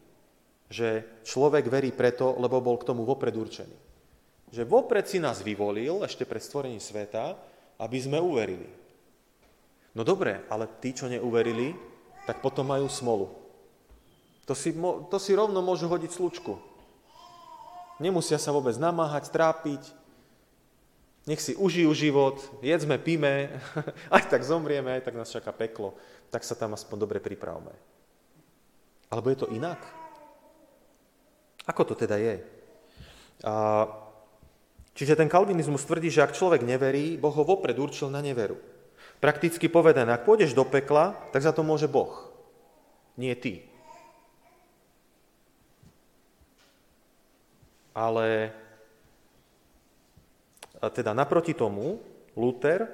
že 0.72 1.04
človek 1.24 1.68
verí 1.68 1.92
preto, 1.92 2.36
lebo 2.40 2.64
bol 2.64 2.80
k 2.80 2.88
tomu 2.88 3.04
vopred 3.04 3.36
určený. 3.36 3.87
Že 4.48 4.62
vopred 4.64 5.04
si 5.04 5.20
nás 5.20 5.44
vyvolil, 5.44 6.00
ešte 6.04 6.24
pred 6.24 6.40
stvorením 6.40 6.80
sveta, 6.80 7.36
aby 7.76 7.98
sme 8.00 8.18
uverili. 8.18 8.68
No 9.92 10.04
dobre, 10.04 10.44
ale 10.48 10.70
tí, 10.80 10.94
čo 10.96 11.10
neuverili, 11.10 11.76
tak 12.24 12.40
potom 12.44 12.68
majú 12.68 12.88
smolu. 12.88 13.32
To 14.48 14.56
si, 14.56 14.72
to 15.12 15.18
si 15.20 15.36
rovno 15.36 15.60
môžu 15.60 15.88
hodiť 15.88 16.16
slučku. 16.16 16.56
Nemusia 18.00 18.40
sa 18.40 18.54
vôbec 18.54 18.78
namáhať, 18.80 19.28
trápiť, 19.28 19.82
nech 21.28 21.44
si 21.44 21.52
užijú 21.52 21.92
život, 21.92 22.40
jedzme, 22.64 22.96
píme, 22.96 23.52
aj 24.16 24.32
tak 24.32 24.40
zomrieme, 24.40 24.96
aj 24.96 25.04
tak 25.04 25.18
nás 25.20 25.28
čaká 25.28 25.52
peklo, 25.52 25.92
tak 26.32 26.40
sa 26.40 26.56
tam 26.56 26.72
aspoň 26.72 26.96
dobre 27.04 27.20
pripravme. 27.20 27.76
Alebo 29.12 29.28
je 29.28 29.38
to 29.44 29.52
inak? 29.52 29.76
Ako 31.68 31.84
to 31.84 31.92
teda 31.92 32.16
je? 32.16 32.40
A, 33.44 33.84
čiže 34.98 35.14
ten 35.14 35.30
kalvinizmus 35.30 35.86
tvrdí, 35.86 36.10
že 36.10 36.26
ak 36.26 36.34
človek 36.34 36.66
neverí, 36.66 37.14
Boh 37.14 37.30
ho 37.30 37.46
vopred 37.46 37.78
určil 37.78 38.10
na 38.10 38.18
neveru. 38.18 38.58
Prakticky 39.22 39.70
povedané, 39.70 40.10
ak 40.10 40.26
pôjdeš 40.26 40.58
do 40.58 40.66
pekla, 40.66 41.14
tak 41.30 41.46
za 41.46 41.54
to 41.54 41.62
môže 41.62 41.86
Boh, 41.86 42.34
nie 43.14 43.34
ty. 43.38 43.62
Ale 47.94 48.54
teda 50.78 51.14
naproti 51.14 51.54
tomu 51.54 51.98
Luther, 52.38 52.86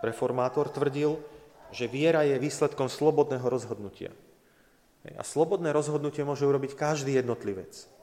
reformátor, 0.00 0.72
tvrdil, 0.72 1.20
že 1.68 1.84
viera 1.84 2.24
je 2.24 2.40
výsledkom 2.40 2.88
slobodného 2.88 3.44
rozhodnutia. 3.44 4.08
A 5.04 5.20
slobodné 5.20 5.72
rozhodnutie 5.72 6.24
môže 6.24 6.48
urobiť 6.48 6.72
každý 6.72 7.20
jednotlivec. 7.20 7.97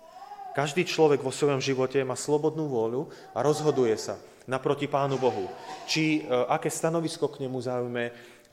Každý 0.55 0.87
človek 0.87 1.19
vo 1.19 1.35
svojom 1.35 1.59
živote 1.59 1.99
má 2.07 2.15
slobodnú 2.15 2.71
vôľu 2.71 3.11
a 3.35 3.43
rozhoduje 3.43 3.91
sa 3.99 4.15
naproti 4.47 4.87
Pánu 4.87 5.19
Bohu. 5.19 5.51
Či 5.83 6.23
e, 6.23 6.31
aké 6.47 6.71
stanovisko 6.71 7.27
k 7.27 7.43
nemu 7.43 7.59
zaujme, 7.59 8.03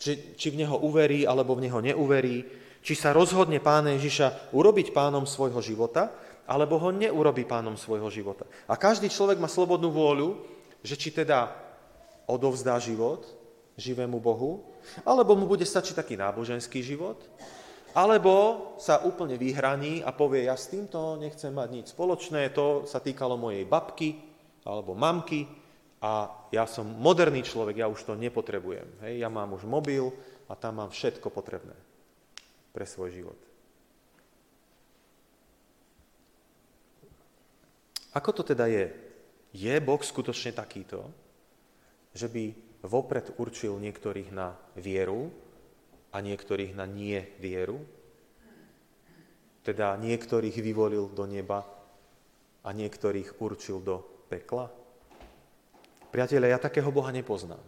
či, 0.03 0.35
či 0.35 0.51
v 0.51 0.67
neho 0.67 0.83
uverí 0.83 1.23
alebo 1.23 1.55
v 1.55 1.71
neho 1.71 1.79
neuverí, 1.79 2.43
či 2.83 2.99
sa 2.99 3.15
rozhodne 3.15 3.63
Pána 3.63 3.95
Ježiša 3.95 4.51
urobiť 4.51 4.91
pánom 4.91 5.23
svojho 5.23 5.63
života, 5.63 6.11
alebo 6.43 6.75
ho 6.83 6.91
neurobí 6.91 7.47
pánom 7.47 7.79
svojho 7.79 8.11
života. 8.11 8.51
A 8.67 8.75
každý 8.75 9.07
človek 9.07 9.39
má 9.39 9.47
slobodnú 9.47 9.95
vôľu, 9.95 10.43
že 10.83 10.99
či 10.99 11.15
teda 11.15 11.55
odovzdá 12.27 12.83
život 12.83 13.23
živému 13.79 14.19
Bohu, 14.19 14.67
alebo 15.07 15.39
mu 15.39 15.47
bude 15.47 15.63
stačiť 15.63 15.95
taký 15.95 16.15
náboženský 16.19 16.83
život, 16.83 17.23
alebo 17.93 18.75
sa 18.81 19.05
úplne 19.05 19.37
vyhraní 19.37 20.01
a 20.01 20.17
povie, 20.17 20.49
ja 20.49 20.57
s 20.57 20.73
týmto 20.73 21.21
nechcem 21.21 21.53
mať 21.53 21.69
nič 21.73 21.87
spoločné, 21.93 22.53
to 22.53 22.89
sa 22.89 23.05
týkalo 23.05 23.37
mojej 23.37 23.69
babky 23.69 24.17
alebo 24.65 24.97
mamky 24.97 25.45
a 26.03 26.27
ja 26.51 26.65
som 26.67 26.89
moderný 26.89 27.45
človek, 27.45 27.79
ja 27.79 27.87
už 27.87 28.03
to 28.03 28.19
nepotrebujem. 28.19 29.07
Hej, 29.07 29.23
ja 29.23 29.29
mám 29.29 29.55
už 29.55 29.69
mobil 29.69 30.11
a 30.49 30.57
tam 30.59 30.83
mám 30.83 30.91
všetko 30.91 31.31
potrebné 31.31 31.77
pre 32.73 32.89
svoj 32.89 33.13
život. 33.13 33.39
Ako 38.13 38.33
to 38.37 38.43
teda 38.45 38.69
je? 38.69 38.93
Je 39.53 39.75
Boh 39.81 40.01
skutočne 40.01 40.53
takýto, 40.53 41.09
že 42.13 42.29
by 42.29 42.53
vopred 42.85 43.37
určil 43.41 43.77
niektorých 43.81 44.33
na 44.33 44.53
vieru 44.77 45.33
a 46.13 46.17
niektorých 46.21 46.77
na 46.77 46.85
nie 46.85 47.19
vieru. 47.41 47.81
Teda 49.65 49.97
niektorých 49.97 50.55
vyvolil 50.61 51.09
do 51.11 51.25
neba 51.25 51.65
a 52.63 52.69
niektorých 52.71 53.41
určil 53.41 53.81
do 53.81 54.05
pekla. 54.29 54.69
Priatelia, 56.13 56.55
ja 56.55 56.61
takého 56.61 56.93
Boha 56.93 57.09
nepoznám. 57.09 57.63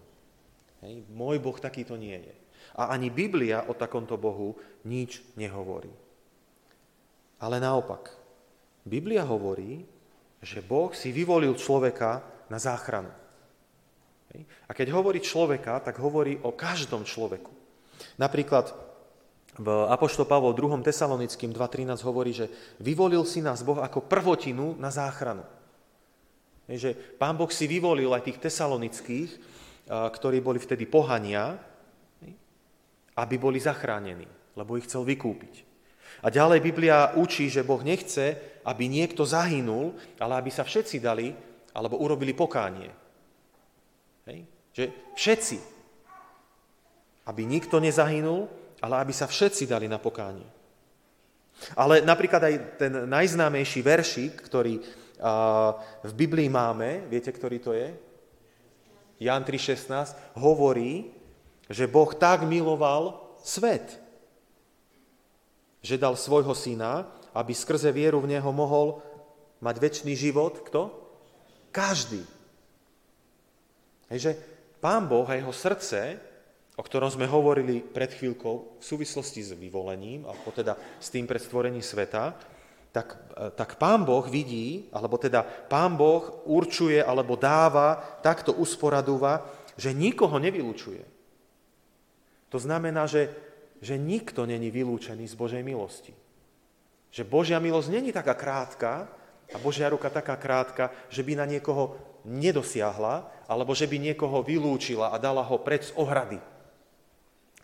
Hej. 0.84 1.08
Môj 1.08 1.40
Boh 1.40 1.56
takýto 1.56 1.96
nie 1.96 2.20
je. 2.20 2.34
A 2.76 2.92
ani 2.92 3.08
Biblia 3.08 3.64
o 3.70 3.72
takomto 3.72 4.20
Bohu 4.20 4.58
nič 4.84 5.24
nehovorí. 5.40 5.90
Ale 7.40 7.56
naopak, 7.56 8.12
Biblia 8.84 9.24
hovorí, 9.24 9.80
že 10.44 10.60
Boh 10.60 10.92
si 10.92 11.08
vyvolil 11.08 11.56
človeka 11.56 12.20
na 12.52 12.60
záchranu. 12.60 13.08
A 14.68 14.70
keď 14.74 14.92
hovorí 14.92 15.22
človeka, 15.22 15.80
tak 15.80 16.02
hovorí 16.02 16.36
o 16.42 16.52
každom 16.52 17.06
človeku. 17.06 17.63
Napríklad 18.16 18.72
v 19.54 19.68
Apoštol 19.86 20.26
Pavol 20.26 20.50
2. 20.54 20.82
Tesalonickým 20.82 21.54
2.13 21.54 22.02
hovorí, 22.02 22.34
že 22.34 22.50
vyvolil 22.82 23.22
si 23.22 23.38
nás 23.38 23.62
Boh 23.62 23.78
ako 23.78 24.06
prvotinu 24.10 24.74
na 24.82 24.90
záchranu. 24.90 25.46
Je, 26.66 26.90
že 26.90 26.90
pán 26.94 27.38
Boh 27.38 27.52
si 27.52 27.68
vyvolil 27.70 28.10
aj 28.10 28.24
tých 28.24 28.42
tesalonických, 28.42 29.30
ktorí 29.86 30.40
boli 30.40 30.58
vtedy 30.58 30.88
pohania, 30.88 31.60
aby 33.14 33.34
boli 33.38 33.62
zachránení, 33.62 34.26
lebo 34.58 34.74
ich 34.74 34.88
chcel 34.90 35.06
vykúpiť. 35.06 35.54
A 36.24 36.32
ďalej 36.32 36.64
Biblia 36.64 37.12
učí, 37.14 37.52
že 37.52 37.62
Boh 37.62 37.84
nechce, 37.84 38.58
aby 38.64 38.88
niekto 38.88 39.28
zahynul, 39.28 39.92
ale 40.16 40.40
aby 40.40 40.50
sa 40.50 40.64
všetci 40.64 40.98
dali, 40.98 41.30
alebo 41.76 42.00
urobili 42.00 42.32
pokánie. 42.32 42.90
Hej? 44.24 44.38
Že 44.72 44.84
všetci. 45.14 45.56
Aby 47.24 47.48
nikto 47.48 47.80
nezahynul, 47.80 48.48
ale 48.84 48.94
aby 49.00 49.12
sa 49.16 49.24
všetci 49.24 49.64
dali 49.64 49.88
na 49.88 49.96
pokánie. 49.96 50.44
Ale 51.78 52.02
napríklad 52.02 52.42
aj 52.44 52.54
ten 52.76 52.92
najznámejší 53.08 53.80
veršik, 53.80 54.32
ktorý 54.44 54.82
v 56.04 56.12
Biblii 56.12 56.50
máme, 56.50 57.06
viete, 57.08 57.30
ktorý 57.30 57.58
to 57.62 57.72
je? 57.72 57.88
Jan 59.22 59.46
3.16 59.46 60.36
hovorí, 60.42 61.14
že 61.70 61.88
Boh 61.88 62.10
tak 62.12 62.44
miloval 62.44 63.32
svet, 63.40 63.96
že 65.80 65.96
dal 65.96 66.18
svojho 66.18 66.52
syna, 66.52 67.08
aby 67.32 67.54
skrze 67.54 67.88
vieru 67.94 68.20
v 68.20 68.36
Neho 68.36 68.50
mohol 68.52 69.00
mať 69.62 69.76
väčší 69.80 70.12
život. 70.12 70.60
Kto? 70.66 70.92
Každý. 71.72 72.20
Hej, 74.12 74.18
že 74.18 74.32
Pán 74.82 75.08
Boh 75.08 75.24
a 75.24 75.38
jeho 75.38 75.54
srdce 75.54 76.20
o 76.74 76.82
ktorom 76.82 77.06
sme 77.06 77.30
hovorili 77.30 77.78
pred 77.78 78.10
chvíľkou 78.10 78.80
v 78.80 78.84
súvislosti 78.84 79.40
s 79.46 79.54
vyvolením, 79.54 80.26
alebo 80.26 80.50
teda 80.50 80.74
s 80.98 81.08
tým 81.10 81.26
predstvorením 81.26 81.82
sveta, 81.82 82.34
tak, 82.94 83.18
tak 83.58 83.74
pán 83.78 84.06
Boh 84.06 84.22
vidí, 84.26 84.86
alebo 84.94 85.18
teda 85.18 85.42
pán 85.42 85.98
Boh 85.98 86.46
určuje 86.46 87.02
alebo 87.02 87.34
dáva, 87.34 87.98
takto 88.22 88.54
usporadúva, 88.54 89.42
že 89.74 89.90
nikoho 89.90 90.38
nevylučuje. 90.38 91.02
To 92.54 92.58
znamená, 92.62 93.10
že, 93.10 93.34
že 93.82 93.98
nikto 93.98 94.46
není 94.46 94.70
vylúčený 94.70 95.26
z 95.26 95.34
Božej 95.34 95.62
milosti. 95.66 96.14
Že 97.10 97.26
Božia 97.26 97.58
milosť 97.58 97.90
není 97.90 98.14
taká 98.14 98.34
krátka 98.38 99.10
a 99.50 99.56
Božia 99.58 99.90
ruka 99.90 100.06
taká 100.06 100.38
krátka, 100.38 100.94
že 101.10 101.26
by 101.26 101.34
na 101.34 101.46
niekoho 101.50 101.98
nedosiahla, 102.22 103.26
alebo 103.50 103.74
že 103.74 103.90
by 103.90 103.98
niekoho 103.98 104.42
vylúčila 104.46 105.10
a 105.10 105.18
dala 105.18 105.42
ho 105.42 105.58
pred 105.58 105.82
z 105.82 105.90
ohrady. 105.98 106.38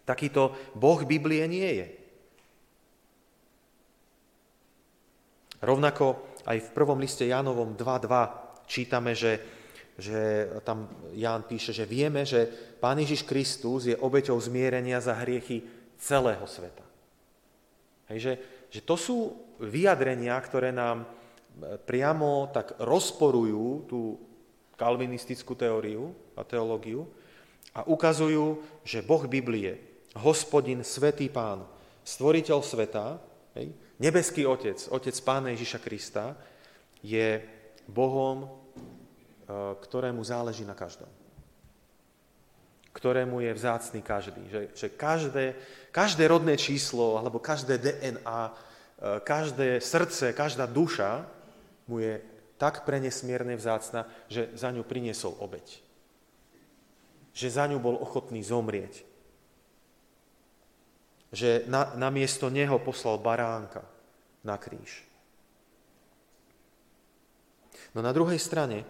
Takýto 0.05 0.57
Boh 0.75 1.01
Biblie 1.05 1.45
nie 1.47 1.71
je. 1.81 1.89
Rovnako 5.61 6.25
aj 6.49 6.59
v 6.59 6.71
prvom 6.73 6.97
liste 6.97 7.29
Jánovom 7.29 7.77
2.2 7.77 8.65
čítame, 8.65 9.13
že, 9.13 9.37
že 10.01 10.49
tam 10.65 10.89
Ján 11.13 11.45
píše, 11.45 11.77
že 11.77 11.85
vieme, 11.85 12.25
že 12.25 12.49
Pán 12.81 12.97
Ježiš 12.97 13.29
Kristus 13.29 13.85
je 13.85 13.97
obeťou 13.99 14.41
zmierenia 14.41 15.05
za 15.05 15.13
hriechy 15.21 15.61
celého 16.01 16.47
sveta. 16.49 16.87
Hej, 18.09 18.41
že, 18.73 18.81
to 18.81 18.97
sú 18.97 19.37
vyjadrenia, 19.61 20.35
ktoré 20.41 20.73
nám 20.73 21.05
priamo 21.85 22.49
tak 22.55 22.79
rozporujú 22.81 23.85
tú 23.85 24.17
kalvinistickú 24.81 25.53
teóriu 25.53 26.17
a 26.33 26.41
teológiu 26.41 27.05
a 27.77 27.85
ukazujú, 27.85 28.65
že 28.81 29.05
Boh 29.05 29.29
Biblie 29.29 29.90
hospodin, 30.19 30.83
svetý 30.83 31.31
pán, 31.31 31.63
stvoriteľ 32.03 32.59
sveta, 32.65 33.21
hej, 33.55 33.71
nebeský 34.03 34.43
otec, 34.47 34.79
otec 34.91 35.15
pána 35.23 35.55
Ježiša 35.55 35.79
Krista, 35.79 36.35
je 37.01 37.39
Bohom, 37.87 38.45
e, 38.45 38.49
ktorému 39.79 40.21
záleží 40.25 40.67
na 40.67 40.75
každom. 40.75 41.09
Ktorému 42.91 43.41
je 43.41 43.53
vzácný 43.55 44.03
každý. 44.03 44.43
Že, 44.51 44.61
že 44.75 44.87
každé, 44.91 45.45
každé 45.95 46.27
rodné 46.27 46.59
číslo, 46.59 47.17
alebo 47.17 47.39
každé 47.39 47.79
DNA, 47.79 48.41
e, 48.51 48.53
každé 49.23 49.79
srdce, 49.79 50.35
každá 50.35 50.67
duša 50.67 51.23
mu 51.87 52.03
je 52.03 52.19
tak 52.59 52.85
prenesmierne 52.85 53.57
vzácna, 53.57 54.05
že 54.29 54.53
za 54.53 54.69
ňu 54.69 54.85
priniesol 54.85 55.33
obeď. 55.41 55.81
Že 57.33 57.49
za 57.49 57.65
ňu 57.71 57.79
bol 57.81 57.97
ochotný 57.97 58.45
zomrieť 58.45 59.10
že 61.31 61.67
na, 61.71 61.95
na 61.95 62.11
neho 62.51 62.77
poslal 62.83 63.19
baránka 63.23 63.87
na 64.43 64.59
kríž. 64.59 65.07
No 67.95 68.03
na 68.03 68.15
druhej 68.15 68.39
strane, 68.39 68.87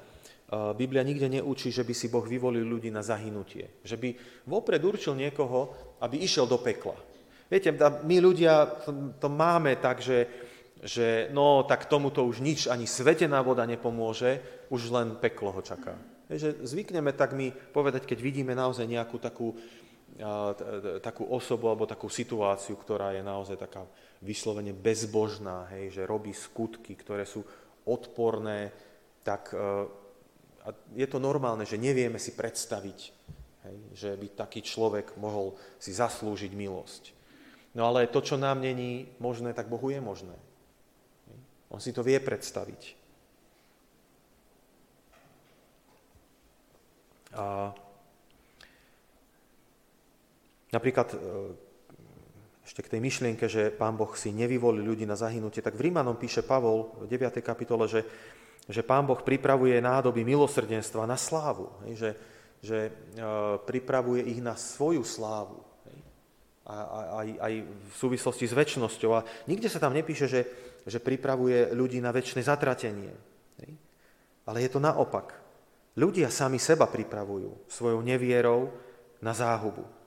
Biblia 0.50 1.07
nikde 1.07 1.31
neučí, 1.31 1.70
že 1.70 1.87
by 1.87 1.94
si 1.94 2.11
Boh 2.11 2.26
vyvolil 2.26 2.66
ľudí 2.66 2.90
na 2.90 3.07
zahynutie. 3.07 3.70
Že 3.87 3.96
by 3.96 4.09
vopred 4.50 4.83
určil 4.83 5.14
niekoho, 5.14 5.70
aby 6.03 6.26
išiel 6.26 6.50
do 6.50 6.59
pekla. 6.59 6.98
Viete, 7.46 7.70
my 8.03 8.16
ľudia 8.18 8.83
to 9.22 9.29
máme 9.31 9.79
tak, 9.79 10.03
že, 10.03 10.26
že 10.83 11.31
no 11.31 11.62
tak 11.62 11.87
tomuto 11.87 12.26
už 12.26 12.42
nič, 12.42 12.66
ani 12.66 12.87
svetená 12.87 13.42
voda 13.46 13.62
nepomôže, 13.62 14.42
už 14.74 14.90
len 14.90 15.14
peklo 15.22 15.55
ho 15.55 15.62
čaká. 15.62 15.94
Že 16.31 16.62
zvykneme 16.62 17.11
tak 17.14 17.35
my 17.35 17.50
povedať, 17.74 18.07
keď 18.07 18.18
vidíme 18.22 18.55
naozaj 18.55 18.87
nejakú 18.87 19.18
takú 19.18 19.55
takú 21.01 21.25
osobu 21.31 21.70
alebo 21.70 21.88
takú 21.88 22.11
situáciu, 22.11 22.77
ktorá 22.77 23.14
je 23.14 23.23
naozaj 23.25 23.57
taká 23.57 23.87
vyslovene 24.20 24.77
bezbožná, 24.77 25.70
hej, 25.73 26.01
že 26.01 26.09
robí 26.09 26.35
skutky, 26.35 26.92
ktoré 26.99 27.25
sú 27.25 27.40
odporné, 27.88 28.68
tak 29.25 29.57
e, 29.57 29.88
je 30.92 31.07
to 31.09 31.16
normálne, 31.16 31.64
že 31.64 31.81
nevieme 31.81 32.20
si 32.20 32.37
predstaviť, 32.37 32.99
hej, 33.64 33.77
že 33.96 34.11
by 34.20 34.27
taký 34.37 34.61
človek 34.61 35.16
mohol 35.16 35.57
si 35.81 35.96
zaslúžiť 35.96 36.53
milosť. 36.53 37.05
No 37.73 37.87
ale 37.88 38.11
to, 38.11 38.20
čo 38.20 38.37
nám 38.37 38.61
není 38.61 39.09
možné, 39.23 39.55
tak 39.55 39.70
Bohu 39.70 39.88
je 39.88 40.03
možné. 40.03 40.37
On 41.70 41.79
si 41.79 41.94
to 41.94 42.03
vie 42.03 42.18
predstaviť. 42.18 42.99
A 47.31 47.70
Napríklad 50.70 51.09
e, 51.12 51.16
ešte 52.62 52.87
k 52.87 52.92
tej 52.96 53.00
myšlienke, 53.02 53.46
že 53.50 53.74
pán 53.74 53.98
Boh 53.98 54.14
si 54.14 54.30
nevyvolí 54.30 54.78
ľudí 54.83 55.02
na 55.02 55.18
zahynutie, 55.18 55.59
tak 55.59 55.74
v 55.74 55.90
Rímanom 55.90 56.14
píše 56.14 56.46
Pavol 56.46 56.94
v 57.02 57.11
9. 57.11 57.42
kapitole, 57.42 57.90
že, 57.90 58.06
že 58.70 58.87
pán 58.87 59.02
Boh 59.02 59.18
pripravuje 59.18 59.74
nádoby 59.83 60.22
milosrdenstva 60.22 61.11
na 61.11 61.18
slávu, 61.18 61.74
že, 61.90 62.14
že 62.62 62.78
e, 62.87 62.90
pripravuje 63.66 64.22
ich 64.30 64.38
na 64.38 64.54
svoju 64.54 65.02
slávu. 65.02 65.59
A, 66.70 66.76
aj, 67.26 67.28
aj 67.42 67.52
v 67.66 67.94
súvislosti 67.98 68.46
s 68.46 68.54
väčšnosťou. 68.54 69.11
A 69.11 69.26
nikde 69.50 69.66
sa 69.66 69.83
tam 69.83 69.90
nepíše, 69.90 70.30
že, 70.30 70.46
že 70.87 71.02
pripravuje 71.02 71.74
ľudí 71.74 71.98
na 71.98 72.14
väčšie 72.14 72.46
zatratenie. 72.46 73.11
Ale 74.46 74.62
je 74.62 74.70
to 74.70 74.78
naopak. 74.78 75.35
Ľudia 75.98 76.30
sami 76.30 76.62
seba 76.62 76.87
pripravujú 76.87 77.66
svojou 77.66 78.06
nevierou 78.06 78.70
na 79.18 79.35
záhubu. 79.35 80.00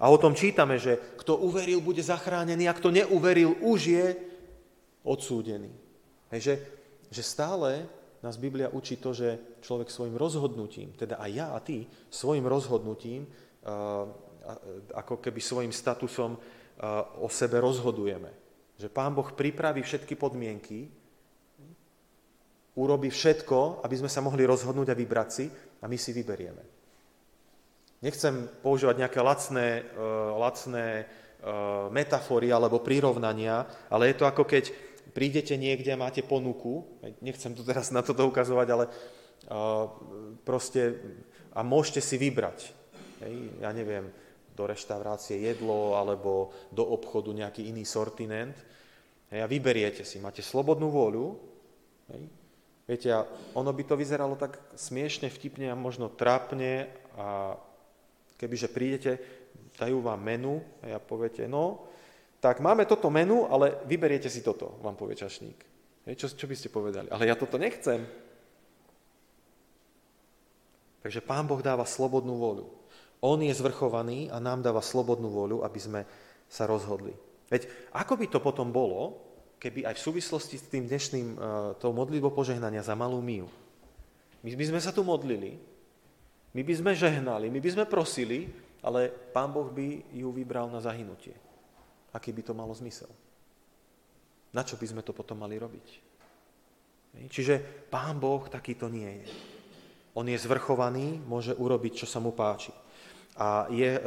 A 0.00 0.08
o 0.08 0.16
tom 0.16 0.32
čítame, 0.32 0.80
že 0.80 0.96
kto 1.20 1.44
uveril, 1.44 1.84
bude 1.84 2.00
zachránený 2.00 2.68
a 2.68 2.76
kto 2.76 2.88
neuveril, 2.88 3.52
už 3.60 3.80
je 3.92 4.06
odsúdený. 5.04 5.68
Hej, 6.32 6.40
že, 6.40 6.54
že 7.12 7.22
stále 7.24 7.84
nás 8.24 8.40
Biblia 8.40 8.72
učí 8.72 8.96
to, 8.96 9.12
že 9.12 9.60
človek 9.60 9.92
svojim 9.92 10.16
rozhodnutím, 10.16 10.96
teda 10.96 11.20
aj 11.20 11.30
ja 11.30 11.46
a 11.54 11.60
ty, 11.60 11.86
svojim 12.10 12.48
rozhodnutím, 12.48 13.28
ako 14.96 15.20
keby 15.20 15.40
svojim 15.40 15.72
statusom 15.72 16.34
o 17.20 17.28
sebe 17.28 17.60
rozhodujeme. 17.60 18.32
Že 18.78 18.88
Pán 18.88 19.12
Boh 19.14 19.28
pripraví 19.30 19.82
všetky 19.84 20.16
podmienky, 20.16 20.88
urobí 22.78 23.10
všetko, 23.10 23.82
aby 23.82 23.94
sme 23.98 24.10
sa 24.10 24.22
mohli 24.22 24.46
rozhodnúť 24.46 24.94
a 24.94 24.98
vybrať 24.98 25.28
si 25.28 25.46
a 25.82 25.84
my 25.90 25.98
si 25.98 26.14
vyberieme. 26.14 26.77
Nechcem 27.98 28.46
používať 28.62 29.02
nejaké 29.02 29.18
lacné, 29.18 29.82
uh, 29.82 30.38
lacné 30.38 31.04
uh, 31.04 31.90
metafory 31.90 32.54
alebo 32.54 32.82
prirovnania, 32.82 33.66
ale 33.90 34.14
je 34.14 34.16
to 34.22 34.24
ako 34.26 34.46
keď 34.46 34.70
prídete 35.10 35.58
niekde 35.58 35.90
a 35.90 35.98
máte 35.98 36.22
ponuku, 36.22 36.86
nechcem 37.18 37.50
tu 37.58 37.66
teraz 37.66 37.90
na 37.90 38.06
toto 38.06 38.22
ukazovať, 38.30 38.68
ale 38.70 38.84
uh, 38.86 39.90
proste 40.46 40.94
a 41.50 41.66
môžete 41.66 41.98
si 41.98 42.16
vybrať. 42.22 42.70
Hej, 43.18 43.34
ja 43.58 43.74
neviem, 43.74 44.14
do 44.54 44.62
reštaurácie 44.62 45.42
jedlo 45.42 45.98
alebo 45.98 46.54
do 46.70 46.86
obchodu 46.86 47.34
nejaký 47.34 47.66
iný 47.66 47.82
sortiment. 47.82 48.54
Hej, 49.30 49.42
a 49.42 49.50
vyberiete 49.50 50.06
si, 50.06 50.22
máte 50.22 50.38
slobodnú 50.38 50.86
vôľu. 50.86 51.34
Hej. 52.14 52.22
Viete, 52.88 53.08
a 53.12 53.26
ono 53.52 53.74
by 53.74 53.82
to 53.84 54.00
vyzeralo 54.00 54.38
tak 54.40 54.56
smiešne, 54.72 55.28
vtipne 55.28 55.68
a 55.68 55.76
možno 55.76 56.08
trápne 56.08 56.88
a 57.18 57.58
Kebyže 58.38 58.70
prídete, 58.70 59.12
dajú 59.74 59.98
vám 59.98 60.22
menu 60.22 60.62
a 60.80 60.94
ja 60.94 60.98
poviete, 61.02 61.50
no, 61.50 61.90
tak 62.38 62.62
máme 62.62 62.86
toto 62.86 63.10
menu, 63.10 63.50
ale 63.50 63.82
vyberiete 63.82 64.30
si 64.30 64.46
toto, 64.46 64.78
vám 64.78 64.94
povie 64.94 65.18
čašník. 65.18 65.58
Hej, 66.06 66.14
čo, 66.14 66.26
čo 66.32 66.46
by 66.46 66.54
ste 66.54 66.70
povedali? 66.70 67.10
Ale 67.10 67.26
ja 67.26 67.34
toto 67.34 67.58
nechcem. 67.58 68.06
Takže 71.02 71.20
Pán 71.20 71.50
Boh 71.50 71.58
dáva 71.58 71.82
slobodnú 71.82 72.38
voľu. 72.38 72.70
On 73.18 73.38
je 73.42 73.50
zvrchovaný 73.50 74.30
a 74.30 74.38
nám 74.38 74.62
dáva 74.62 74.78
slobodnú 74.78 75.34
voľu, 75.34 75.66
aby 75.66 75.80
sme 75.82 76.00
sa 76.46 76.70
rozhodli. 76.70 77.10
Veď 77.50 77.66
ako 77.90 78.14
by 78.14 78.26
to 78.30 78.38
potom 78.38 78.70
bolo, 78.70 79.18
keby 79.58 79.82
aj 79.82 79.98
v 79.98 80.04
súvislosti 80.06 80.56
s 80.62 80.70
tým 80.70 80.86
dnešným, 80.86 81.28
uh, 81.34 81.40
tou 81.82 81.90
modlitbou 81.90 82.30
požehnania 82.30 82.86
za 82.86 82.94
malú 82.94 83.18
Miu, 83.18 83.50
my 84.38 84.54
by 84.54 84.64
sme 84.70 84.78
sa 84.78 84.94
tu 84.94 85.02
modlili, 85.02 85.58
my 86.52 86.62
by 86.64 86.74
sme 86.74 86.92
žehnali, 86.96 87.52
my 87.52 87.60
by 87.60 87.70
sme 87.70 87.84
prosili, 87.84 88.48
ale 88.80 89.10
Pán 89.10 89.52
Boh 89.52 89.68
by 89.68 90.14
ju 90.14 90.28
vybral 90.32 90.70
na 90.72 90.80
zahynutie. 90.80 91.36
Aký 92.14 92.32
by 92.32 92.42
to 92.46 92.56
malo 92.56 92.72
zmysel? 92.72 93.10
Na 94.54 94.64
čo 94.64 94.80
by 94.80 94.86
sme 94.88 95.02
to 95.04 95.12
potom 95.12 95.36
mali 95.44 95.60
robiť? 95.60 95.86
Čiže 97.28 97.60
Pán 97.92 98.16
Boh 98.16 98.48
takýto 98.48 98.88
nie 98.88 99.24
je. 99.24 99.26
On 100.16 100.24
je 100.24 100.38
zvrchovaný, 100.40 101.20
môže 101.28 101.52
urobiť, 101.54 102.04
čo 102.04 102.06
sa 102.08 102.18
mu 102.18 102.32
páči. 102.32 102.72
A 103.38 103.70
je, 103.70 103.86
e, 103.86 104.02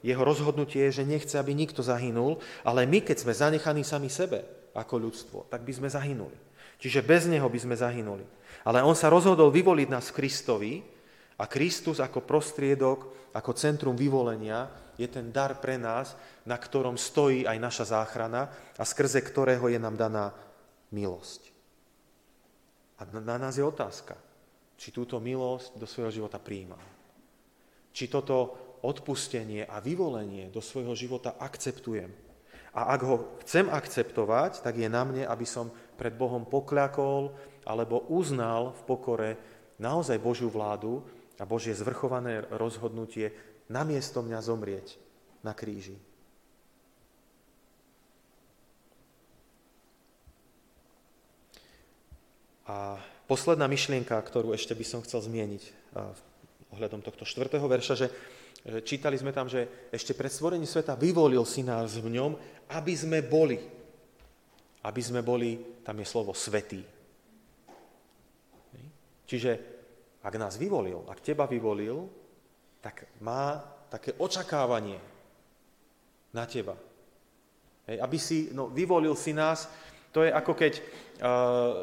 jeho 0.00 0.24
rozhodnutie 0.24 0.88
je, 0.88 1.02
že 1.02 1.08
nechce, 1.08 1.36
aby 1.36 1.52
nikto 1.52 1.84
zahynul, 1.84 2.40
ale 2.64 2.88
my, 2.88 3.04
keď 3.04 3.20
sme 3.20 3.36
zanechaní 3.36 3.84
sami 3.84 4.08
sebe 4.08 4.48
ako 4.72 4.96
ľudstvo, 4.96 5.38
tak 5.52 5.60
by 5.60 5.72
sme 5.76 5.88
zahynuli. 5.92 6.36
Čiže 6.80 7.04
bez 7.04 7.28
neho 7.28 7.44
by 7.52 7.58
sme 7.60 7.76
zahynuli. 7.76 8.24
Ale 8.64 8.80
on 8.80 8.96
sa 8.96 9.12
rozhodol 9.12 9.52
vyvoliť 9.52 9.88
nás 9.92 10.08
v 10.08 10.16
Kristovi 10.24 10.72
a 11.40 11.44
Kristus 11.48 11.98
ako 12.00 12.24
prostriedok, 12.24 13.30
ako 13.32 13.50
centrum 13.56 13.96
vyvolenia 13.96 14.68
je 15.00 15.08
ten 15.08 15.32
dar 15.32 15.56
pre 15.56 15.80
nás, 15.80 16.12
na 16.44 16.60
ktorom 16.60 17.00
stojí 17.00 17.48
aj 17.48 17.58
naša 17.58 17.84
záchrana 17.96 18.52
a 18.76 18.84
skrze 18.84 19.24
ktorého 19.24 19.72
je 19.72 19.80
nám 19.80 19.96
daná 19.96 20.36
milosť. 20.92 21.48
A 23.00 23.08
na 23.08 23.40
nás 23.40 23.56
je 23.56 23.64
otázka, 23.64 24.14
či 24.76 24.92
túto 24.94 25.18
milosť 25.18 25.74
do 25.80 25.88
svojho 25.88 26.12
života 26.12 26.38
príjmam. 26.38 26.80
Či 27.90 28.06
toto 28.12 28.54
odpustenie 28.82 29.64
a 29.66 29.78
vyvolenie 29.78 30.50
do 30.50 30.58
svojho 30.58 30.92
života 30.94 31.38
akceptujem. 31.38 32.10
A 32.72 32.96
ak 32.96 33.00
ho 33.04 33.16
chcem 33.44 33.68
akceptovať, 33.68 34.64
tak 34.64 34.80
je 34.80 34.88
na 34.88 35.04
mne, 35.04 35.24
aby 35.28 35.44
som 35.44 35.68
pred 35.94 36.12
Bohom 36.16 36.42
pokľakol 36.42 37.30
alebo 37.68 38.08
uznal 38.10 38.74
v 38.74 38.80
pokore 38.88 39.30
naozaj 39.78 40.18
Božiu 40.18 40.48
vládu 40.48 41.04
a 41.42 41.44
Božie 41.44 41.74
zvrchované 41.74 42.46
rozhodnutie 42.54 43.34
namiesto 43.66 44.22
mňa 44.22 44.38
zomrieť 44.46 44.94
na 45.42 45.50
kríži. 45.50 45.98
A 52.70 52.94
posledná 53.26 53.66
myšlienka, 53.66 54.14
ktorú 54.22 54.54
ešte 54.54 54.78
by 54.78 54.86
som 54.86 55.02
chcel 55.02 55.18
zmieniť 55.18 55.62
ohľadom 56.78 57.02
tohto 57.02 57.26
štvrtého 57.26 57.66
verša, 57.66 57.94
že 57.98 58.06
čítali 58.86 59.18
sme 59.18 59.34
tam, 59.34 59.50
že 59.50 59.90
ešte 59.90 60.14
pred 60.14 60.30
stvorením 60.30 60.70
sveta 60.70 60.94
vyvolil 60.94 61.42
si 61.42 61.66
nás 61.66 61.98
v 61.98 62.06
ňom, 62.22 62.38
aby 62.70 62.94
sme 62.94 63.18
boli. 63.18 63.58
Aby 64.86 65.02
sme 65.02 65.26
boli, 65.26 65.82
tam 65.82 65.98
je 65.98 66.06
slovo 66.06 66.30
svetý. 66.38 66.86
Čiže 69.26 69.71
ak 70.22 70.34
nás 70.38 70.54
vyvolil, 70.54 71.02
ak 71.10 71.18
teba 71.18 71.50
vyvolil, 71.50 72.06
tak 72.78 73.10
má 73.18 73.58
také 73.90 74.14
očakávanie 74.16 74.98
na 76.30 76.46
teba. 76.46 76.78
Hej, 77.90 77.98
aby 77.98 78.18
si, 78.18 78.38
no, 78.54 78.70
vyvolil 78.70 79.18
si 79.18 79.34
nás, 79.34 79.66
to 80.14 80.22
je 80.22 80.30
ako 80.30 80.52
keď 80.54 80.72
uh, 80.78 80.84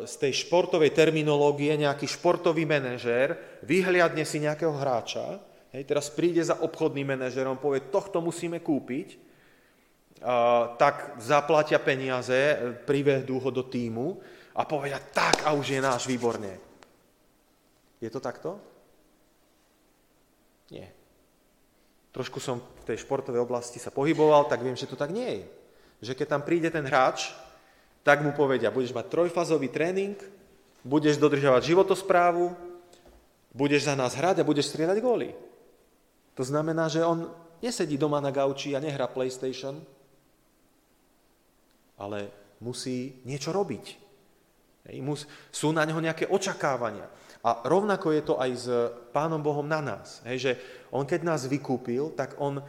z 0.08 0.14
tej 0.16 0.48
športovej 0.48 0.96
terminológie 0.96 1.76
nejaký 1.76 2.08
športový 2.08 2.64
manažér 2.64 3.60
vyhliadne 3.68 4.24
si 4.24 4.40
nejakého 4.40 4.72
hráča, 4.72 5.44
hej, 5.76 5.84
teraz 5.84 6.08
príde 6.08 6.40
za 6.40 6.64
obchodným 6.64 7.20
manažérom, 7.20 7.60
povie, 7.60 7.92
tohto 7.92 8.24
musíme 8.24 8.64
kúpiť, 8.64 9.08
uh, 10.24 10.80
tak 10.80 11.20
zaplatia 11.20 11.84
peniaze, 11.84 12.56
privedú 12.88 13.44
ho 13.44 13.52
do 13.52 13.68
týmu 13.68 14.16
a 14.56 14.64
povedia, 14.64 15.04
tak 15.12 15.44
a 15.44 15.52
už 15.52 15.76
je 15.76 15.82
náš 15.84 16.08
výborne. 16.08 16.69
Je 18.00 18.10
to 18.12 18.24
takto? 18.24 18.60
Nie. 20.72 20.92
Trošku 22.16 22.42
som 22.42 22.60
v 22.60 22.84
tej 22.88 23.04
športovej 23.04 23.44
oblasti 23.44 23.78
sa 23.78 23.94
pohyboval, 23.94 24.50
tak 24.50 24.64
viem, 24.66 24.76
že 24.76 24.90
to 24.90 24.98
tak 24.98 25.14
nie 25.14 25.44
je. 25.44 25.46
Že 26.10 26.14
keď 26.16 26.28
tam 26.32 26.42
príde 26.42 26.70
ten 26.72 26.88
hráč, 26.88 27.36
tak 28.02 28.24
mu 28.24 28.32
povedia, 28.32 28.72
budeš 28.72 28.96
mať 28.96 29.12
trojfazový 29.12 29.68
tréning, 29.70 30.16
budeš 30.82 31.20
dodržovať 31.20 31.76
životosprávu, 31.76 32.56
budeš 33.52 33.92
za 33.92 33.96
nás 34.00 34.16
hrať 34.16 34.42
a 34.42 34.48
budeš 34.48 34.72
strieľať 34.72 34.98
góly. 35.04 35.36
To 36.40 36.44
znamená, 36.48 36.88
že 36.88 37.04
on 37.04 37.28
nesedí 37.60 38.00
doma 38.00 38.24
na 38.24 38.32
gauči 38.32 38.72
a 38.74 38.80
nehrá 38.80 39.12
PlayStation, 39.12 39.84
ale 42.00 42.32
musí 42.64 43.20
niečo 43.28 43.52
robiť. 43.52 44.08
Sú 45.52 45.76
na 45.76 45.84
neho 45.84 46.00
nejaké 46.00 46.32
očakávania. 46.32 47.12
A 47.40 47.64
rovnako 47.64 48.12
je 48.12 48.24
to 48.24 48.36
aj 48.36 48.52
s 48.52 48.68
Pánom 49.16 49.40
Bohom 49.40 49.64
na 49.64 49.80
nás. 49.80 50.20
Hej, 50.28 50.38
že 50.38 50.52
on 50.92 51.08
keď 51.08 51.24
nás 51.24 51.48
vykúpil, 51.48 52.12
tak 52.12 52.36
on 52.36 52.60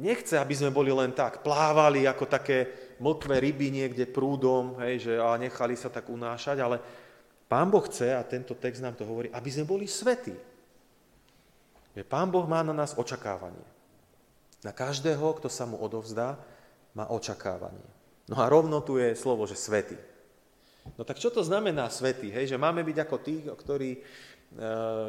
nechce, 0.00 0.38
aby 0.38 0.54
sme 0.56 0.72
boli 0.72 0.88
len 0.88 1.12
tak, 1.12 1.44
plávali 1.44 2.08
ako 2.08 2.24
také 2.24 2.70
mlkvé 3.00 3.42
ryby 3.42 3.68
niekde 3.68 4.08
prúdom, 4.08 4.78
hej, 4.84 5.10
že 5.10 5.12
a 5.18 5.36
nechali 5.36 5.74
sa 5.76 5.92
tak 5.92 6.08
unášať, 6.08 6.56
ale 6.60 6.80
Pán 7.50 7.66
Boh 7.66 7.82
chce, 7.82 8.14
a 8.14 8.22
tento 8.22 8.54
text 8.54 8.78
nám 8.78 8.94
to 8.94 9.02
hovorí, 9.02 9.26
aby 9.34 9.50
sme 9.50 9.66
boli 9.66 9.90
svetí. 9.90 10.32
Že 11.98 12.02
Pán 12.06 12.30
Boh 12.30 12.46
má 12.46 12.62
na 12.62 12.70
nás 12.70 12.94
očakávanie. 12.94 13.66
Na 14.62 14.70
každého, 14.70 15.34
kto 15.40 15.50
sa 15.50 15.66
mu 15.66 15.80
odovzdá, 15.80 16.38
má 16.94 17.10
očakávanie. 17.10 17.82
No 18.30 18.38
a 18.38 18.46
rovno 18.46 18.78
tu 18.86 19.02
je 19.02 19.18
slovo, 19.18 19.42
že 19.50 19.58
svetý. 19.58 19.98
No 20.96 21.02
tak 21.04 21.20
čo 21.20 21.28
to 21.28 21.44
znamená 21.44 21.88
svetý? 21.92 22.32
Hej? 22.32 22.56
Že 22.56 22.62
máme 22.62 22.80
byť 22.84 22.96
ako 23.04 23.16
tí, 23.20 23.34
ktorí, 23.44 23.90
e, 23.96 24.00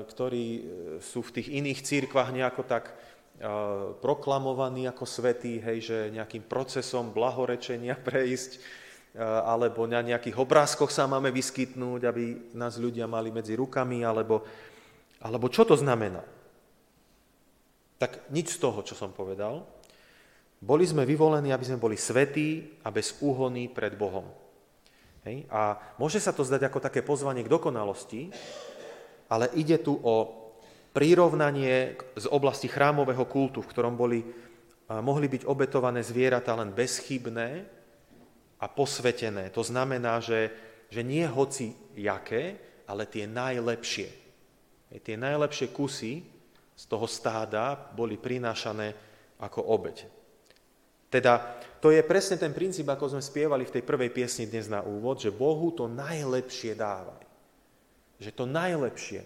ktorí 0.07 0.45
sú 0.99 1.23
v 1.23 1.33
tých 1.39 1.47
iných 1.51 1.79
církvách 1.83 2.29
nejako 2.35 2.63
tak 2.67 2.91
proklamovaný 4.01 4.85
ako 4.93 5.05
svetý, 5.09 5.57
hej, 5.57 5.77
že 5.81 5.97
nejakým 6.13 6.45
procesom 6.45 7.09
blahorečenia 7.09 7.97
prejsť, 8.07 8.61
alebo 9.19 9.83
na 9.91 9.99
nejakých 9.99 10.39
obrázkoch 10.39 10.87
sa 10.87 11.03
máme 11.03 11.35
vyskytnúť, 11.35 12.01
aby 12.07 12.55
nás 12.55 12.79
ľudia 12.79 13.11
mali 13.11 13.27
medzi 13.27 13.59
rukami, 13.59 14.07
alebo, 14.07 14.47
alebo 15.19 15.51
čo 15.51 15.67
to 15.67 15.75
znamená? 15.75 16.23
Tak 17.99 18.31
nič 18.31 18.55
z 18.55 18.61
toho, 18.63 18.79
čo 18.87 18.95
som 18.95 19.11
povedal. 19.11 19.67
Boli 20.61 20.87
sme 20.87 21.03
vyvolení, 21.03 21.51
aby 21.51 21.65
sme 21.67 21.81
boli 21.81 21.97
svetí 21.99 22.79
a 22.85 22.89
bez 22.93 23.19
úhony 23.19 23.67
pred 23.67 23.97
Bohom. 23.97 24.25
Hej? 25.25 25.45
A 25.49 25.77
môže 26.01 26.17
sa 26.17 26.33
to 26.33 26.45
zdať 26.45 26.67
ako 26.69 26.79
také 26.81 27.05
pozvanie 27.05 27.45
k 27.45 27.51
dokonalosti, 27.51 28.33
ale 29.29 29.47
ide 29.55 29.79
tu 29.79 29.95
o 30.01 30.41
prirovnanie 30.91 31.95
z 32.19 32.25
oblasti 32.27 32.67
chrámového 32.67 33.23
kultu, 33.29 33.63
v 33.63 33.71
ktorom 33.71 33.95
boli, 33.95 34.19
mohli 34.91 35.27
byť 35.31 35.47
obetované 35.47 36.03
zvieratá 36.03 36.51
len 36.59 36.75
bezchybné 36.75 37.63
a 38.59 38.65
posvetené. 38.67 39.49
To 39.55 39.63
znamená, 39.63 40.19
že, 40.19 40.51
že 40.91 41.01
nie 41.01 41.23
hoci 41.23 41.71
jaké, 41.95 42.59
ale 42.91 43.07
tie 43.07 43.23
najlepšie. 43.23 44.09
Tie 44.99 45.15
najlepšie 45.15 45.71
kusy 45.71 46.19
z 46.75 46.83
toho 46.91 47.07
stáda 47.07 47.79
boli 47.95 48.19
prinášané 48.19 48.91
ako 49.39 49.63
obeď. 49.71 50.03
Teda 51.07 51.55
to 51.81 51.89
je 51.89 52.05
presne 52.05 52.37
ten 52.37 52.53
princíp, 52.53 52.85
ako 52.85 53.17
sme 53.17 53.25
spievali 53.25 53.65
v 53.65 53.73
tej 53.73 53.83
prvej 53.83 54.13
piesni 54.13 54.45
dnes 54.45 54.69
na 54.69 54.85
úvod, 54.85 55.17
že 55.17 55.33
Bohu 55.33 55.73
to 55.73 55.89
najlepšie 55.89 56.77
dávaj. 56.77 57.25
Že 58.21 58.31
to 58.37 58.45
najlepšie 58.45 59.21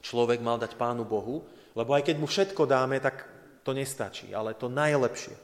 človek 0.00 0.40
mal 0.40 0.56
dať 0.56 0.72
Pánu 0.80 1.04
Bohu, 1.04 1.44
lebo 1.76 1.92
aj 1.92 2.08
keď 2.08 2.16
mu 2.16 2.24
všetko 2.24 2.64
dáme, 2.64 2.96
tak 2.96 3.28
to 3.60 3.76
nestačí, 3.76 4.32
ale 4.32 4.56
to 4.56 4.72
najlepšie. 4.72 5.36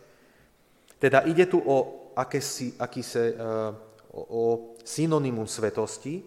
Teda 0.97 1.21
ide 1.29 1.45
tu 1.51 1.61
o 1.61 2.09
akési, 2.17 2.79
akýse, 2.81 3.37
o, 4.15 4.23
o 4.23 4.43
synonymum 4.87 5.45
svetosti, 5.45 6.23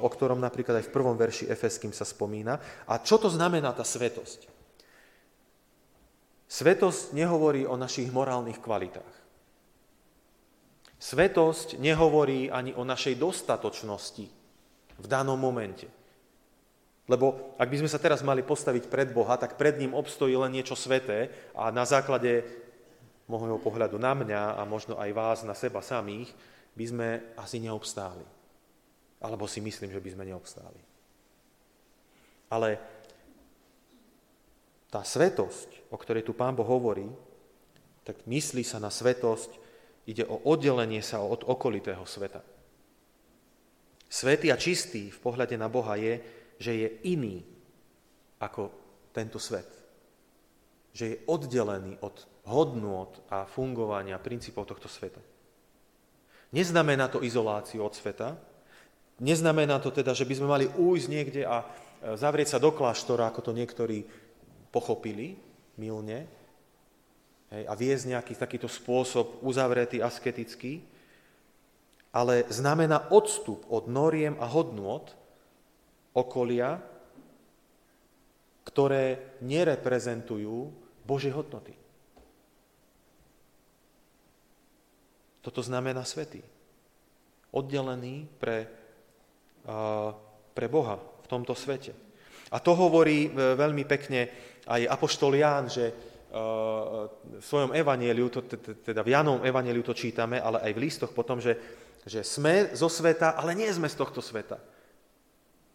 o 0.00 0.08
ktorom 0.08 0.40
napríklad 0.40 0.80
aj 0.80 0.88
v 0.88 0.94
prvom 0.94 1.16
verši 1.18 1.50
Efeským 1.52 1.92
sa 1.92 2.08
spomína. 2.08 2.56
A 2.88 2.96
čo 3.04 3.20
to 3.20 3.28
znamená 3.28 3.76
tá 3.76 3.84
svetosť? 3.84 4.51
Svetosť 6.52 7.16
nehovorí 7.16 7.64
o 7.64 7.80
našich 7.80 8.12
morálnych 8.12 8.60
kvalitách. 8.60 9.14
Svetosť 11.00 11.80
nehovorí 11.80 12.52
ani 12.52 12.76
o 12.76 12.84
našej 12.84 13.16
dostatočnosti 13.16 14.28
v 15.00 15.06
danom 15.08 15.40
momente. 15.40 15.88
Lebo 17.08 17.56
ak 17.56 17.72
by 17.72 17.76
sme 17.80 17.90
sa 17.90 17.96
teraz 17.96 18.20
mali 18.20 18.44
postaviť 18.44 18.92
pred 18.92 19.08
Boha, 19.16 19.40
tak 19.40 19.56
pred 19.56 19.80
ním 19.80 19.96
obstojí 19.96 20.36
len 20.36 20.52
niečo 20.52 20.76
sveté 20.76 21.32
a 21.56 21.72
na 21.72 21.88
základe 21.88 22.44
môjho 23.24 23.56
pohľadu 23.56 23.96
na 23.96 24.12
mňa 24.12 24.60
a 24.60 24.62
možno 24.68 25.00
aj 25.00 25.10
vás, 25.16 25.38
na 25.48 25.56
seba 25.56 25.80
samých, 25.80 26.28
by 26.76 26.84
sme 26.84 27.08
asi 27.40 27.64
neobstáli. 27.64 28.28
Alebo 29.24 29.48
si 29.48 29.64
myslím, 29.64 29.88
že 29.88 30.04
by 30.04 30.10
sme 30.12 30.28
neobstáli. 30.28 30.80
Ale 32.52 32.76
tá 34.92 35.00
svetosť, 35.00 35.88
o 35.88 35.96
ktorej 35.96 36.28
tu 36.28 36.36
pán 36.36 36.52
Boh 36.52 36.68
hovorí, 36.68 37.08
tak 38.04 38.28
myslí 38.28 38.60
sa 38.60 38.76
na 38.76 38.92
svetosť, 38.92 39.56
ide 40.04 40.28
o 40.28 40.36
oddelenie 40.44 41.00
sa 41.00 41.24
od 41.24 41.48
okolitého 41.48 42.04
sveta. 42.04 42.44
Svetý 44.12 44.52
a 44.52 44.60
čistý 44.60 45.08
v 45.08 45.22
pohľade 45.24 45.56
na 45.56 45.72
Boha 45.72 45.96
je, 45.96 46.20
že 46.60 46.72
je 46.76 46.88
iný 47.08 47.40
ako 48.36 48.68
tento 49.16 49.40
svet. 49.40 49.64
Že 50.92 51.04
je 51.08 51.20
oddelený 51.24 51.96
od 52.04 52.28
hodnôt 52.52 53.16
a 53.32 53.48
fungovania 53.48 54.20
princípov 54.20 54.68
tohto 54.68 54.92
sveta. 54.92 55.22
Neznamená 56.52 57.08
to 57.08 57.24
izoláciu 57.24 57.80
od 57.80 57.96
sveta, 57.96 58.36
neznamená 59.24 59.80
to 59.80 59.88
teda, 59.88 60.12
že 60.12 60.28
by 60.28 60.34
sme 60.36 60.48
mali 60.52 60.66
újsť 60.68 61.06
niekde 61.08 61.42
a 61.48 61.64
e, 61.64 61.66
zavrieť 62.12 62.52
sa 62.52 62.58
do 62.60 62.68
kláštora, 62.76 63.32
ako 63.32 63.40
to 63.40 63.52
niektorí 63.56 64.04
pochopili 64.72 65.36
milne, 65.76 66.24
hej, 67.52 67.64
a 67.68 67.72
viesť 67.76 68.16
nejaký 68.16 68.34
takýto 68.34 68.66
spôsob 68.66 69.44
uzavretý, 69.44 70.00
asketický, 70.00 70.80
ale 72.12 72.48
znamená 72.48 73.08
odstup 73.12 73.64
od 73.68 73.88
noriem 73.88 74.36
a 74.40 74.48
hodnôt 74.48 75.12
okolia, 76.12 76.80
ktoré 78.68 79.36
nereprezentujú 79.40 80.72
Božie 81.04 81.32
hodnoty. 81.32 81.72
Toto 85.42 85.58
znamená 85.64 86.06
svetý. 86.06 86.40
Oddelený 87.50 88.30
pre, 88.38 88.70
pre 90.54 90.66
Boha 90.70 91.02
v 91.02 91.26
tomto 91.26 91.58
svete. 91.58 91.92
A 92.52 92.60
to 92.60 92.76
hovorí 92.76 93.26
e, 93.26 93.56
veľmi 93.56 93.88
pekne 93.88 94.28
aj 94.66 94.82
Apoštol 94.88 95.38
Ján, 95.38 95.66
že 95.70 95.92
v 96.32 97.44
svojom 97.44 97.76
evanieliu, 97.76 98.32
teda 98.80 99.04
v 99.04 99.12
Janom 99.12 99.44
evanieliu 99.44 99.84
to 99.84 99.92
čítame, 99.92 100.40
ale 100.40 100.64
aj 100.64 100.72
v 100.72 100.82
listoch 100.82 101.12
potom, 101.12 101.36
že 101.36 101.82
že 102.02 102.26
sme 102.26 102.74
zo 102.74 102.90
sveta, 102.90 103.38
ale 103.38 103.54
nie 103.54 103.70
sme 103.70 103.86
z 103.86 103.94
tohto 103.94 104.18
sveta. 104.18 104.58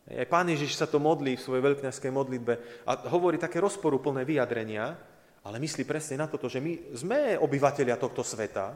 Aj 0.07 0.27
pán 0.27 0.47
Ježiš 0.47 0.79
sa 0.79 0.87
to 0.87 0.99
modlí 0.99 1.35
v 1.35 1.43
svojej 1.43 1.63
veľkňažskej 1.63 2.11
modlitbe 2.11 2.53
a 2.87 2.91
hovorí 3.11 3.35
také 3.39 3.59
rozporúplné 3.59 4.23
vyjadrenia, 4.23 4.95
ale 5.43 5.59
myslí 5.59 5.87
presne 5.87 6.19
na 6.23 6.27
toto, 6.27 6.51
že 6.51 6.63
my 6.63 6.95
sme 6.95 7.19
obyvateľia 7.39 7.95
tohto 7.99 8.23
sveta, 8.23 8.75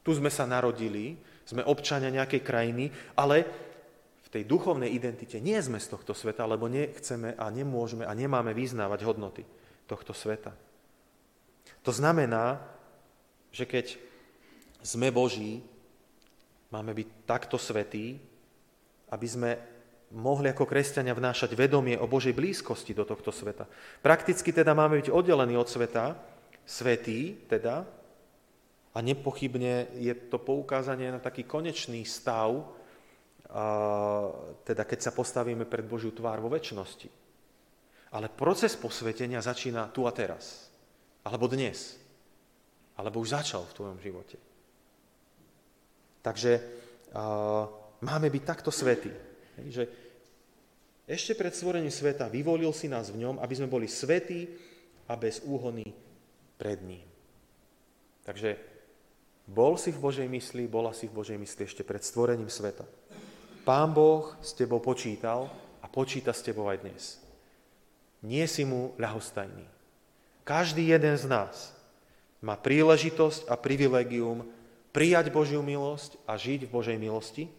tu 0.00 0.16
sme 0.16 0.32
sa 0.32 0.48
narodili, 0.48 1.16
sme 1.44 1.64
občania 1.64 2.12
nejakej 2.12 2.40
krajiny, 2.44 2.88
ale 3.16 3.67
v 4.28 4.32
tej 4.36 4.44
duchovnej 4.44 4.92
identite 4.92 5.40
nie 5.40 5.56
sme 5.64 5.80
z 5.80 5.88
tohto 5.88 6.12
sveta, 6.12 6.44
lebo 6.44 6.68
nechceme 6.68 7.32
a 7.40 7.48
nemôžeme 7.48 8.04
a 8.04 8.12
nemáme 8.12 8.52
vyznávať 8.52 9.00
hodnoty 9.08 9.42
tohto 9.88 10.12
sveta. 10.12 10.52
To 11.80 11.90
znamená, 11.90 12.60
že 13.48 13.64
keď 13.64 13.96
sme 14.84 15.08
Boží, 15.08 15.64
Máme 16.68 16.92
byť 16.92 17.08
takto 17.24 17.56
svetí, 17.56 18.20
aby 19.08 19.26
sme 19.28 19.50
mohli 20.12 20.52
ako 20.52 20.68
kresťania 20.68 21.16
vnášať 21.16 21.56
vedomie 21.56 21.96
o 21.96 22.04
Božej 22.04 22.36
blízkosti 22.36 22.92
do 22.92 23.08
tohto 23.08 23.32
sveta. 23.32 23.64
Prakticky 24.04 24.52
teda 24.52 24.76
máme 24.76 25.00
byť 25.00 25.08
oddelení 25.08 25.56
od 25.56 25.68
sveta, 25.68 26.12
svetí 26.68 27.48
teda, 27.48 27.88
a 28.92 28.98
nepochybne 29.04 29.94
je 29.96 30.12
to 30.28 30.36
poukázanie 30.40 31.08
na 31.08 31.20
taký 31.20 31.44
konečný 31.48 32.04
stav, 32.04 32.68
teda 34.64 34.84
keď 34.84 34.98
sa 35.08 35.12
postavíme 35.16 35.64
pred 35.64 35.84
Božiu 35.88 36.12
tvár 36.12 36.44
vo 36.44 36.52
väčšnosti. 36.52 37.08
Ale 38.12 38.32
proces 38.32 38.76
posvetenia 38.76 39.40
začína 39.40 39.92
tu 39.92 40.08
a 40.08 40.12
teraz. 40.12 40.72
Alebo 41.24 41.48
dnes. 41.48 41.96
Alebo 42.96 43.20
už 43.20 43.36
začal 43.36 43.64
v 43.68 43.76
tvojom 43.76 43.98
živote. 44.00 44.36
Takže 46.24 46.52
uh, 46.60 47.68
máme 48.04 48.28
byť 48.32 48.42
takto 48.44 48.72
svetí. 48.72 49.12
Že 49.60 49.88
ešte 51.08 51.32
pred 51.32 51.52
stvorením 51.56 51.92
sveta 51.92 52.28
vyvolil 52.28 52.72
si 52.76 52.84
nás 52.84 53.08
v 53.08 53.24
ňom, 53.24 53.40
aby 53.40 53.54
sme 53.56 53.68
boli 53.68 53.88
svetí 53.88 54.44
a 55.08 55.16
bez 55.16 55.40
úhony 55.40 55.88
pred 56.60 56.84
ním. 56.84 57.06
Takže 58.28 58.60
bol 59.48 59.80
si 59.80 59.88
v 59.88 60.04
Božej 60.04 60.28
mysli, 60.28 60.68
bola 60.68 60.92
si 60.92 61.08
v 61.08 61.16
Božej 61.16 61.40
mysli 61.40 61.64
ešte 61.64 61.80
pred 61.80 62.04
stvorením 62.04 62.52
sveta. 62.52 62.84
Pán 63.68 63.92
Boh 63.92 64.32
s 64.40 64.56
tebou 64.56 64.80
počítal 64.80 65.44
a 65.84 65.86
počíta 65.92 66.32
s 66.32 66.40
tebou 66.40 66.72
aj 66.72 66.80
dnes. 66.80 67.20
Nie 68.24 68.48
si 68.48 68.64
mu 68.64 68.96
ľahostajný. 68.96 69.68
Každý 70.40 70.88
jeden 70.88 71.12
z 71.12 71.28
nás 71.28 71.76
má 72.40 72.56
príležitosť 72.56 73.44
a 73.44 73.60
privilegium 73.60 74.48
prijať 74.88 75.28
Božiu 75.28 75.60
milosť 75.60 76.16
a 76.24 76.40
žiť 76.40 76.64
v 76.64 76.72
Božej 76.72 76.96
milosti. 76.96 77.52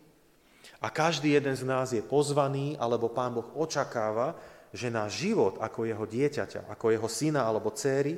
A 0.82 0.90
každý 0.90 1.38
jeden 1.38 1.54
z 1.54 1.62
nás 1.62 1.94
je 1.94 2.02
pozvaný, 2.02 2.74
alebo 2.82 3.14
Pán 3.14 3.38
Boh 3.38 3.46
očakáva, 3.54 4.34
že 4.74 4.90
náš 4.90 5.30
život 5.30 5.62
ako 5.62 5.86
jeho 5.86 6.10
dieťaťa, 6.10 6.74
ako 6.74 6.90
jeho 6.90 7.06
syna 7.06 7.46
alebo 7.46 7.70
céry, 7.70 8.18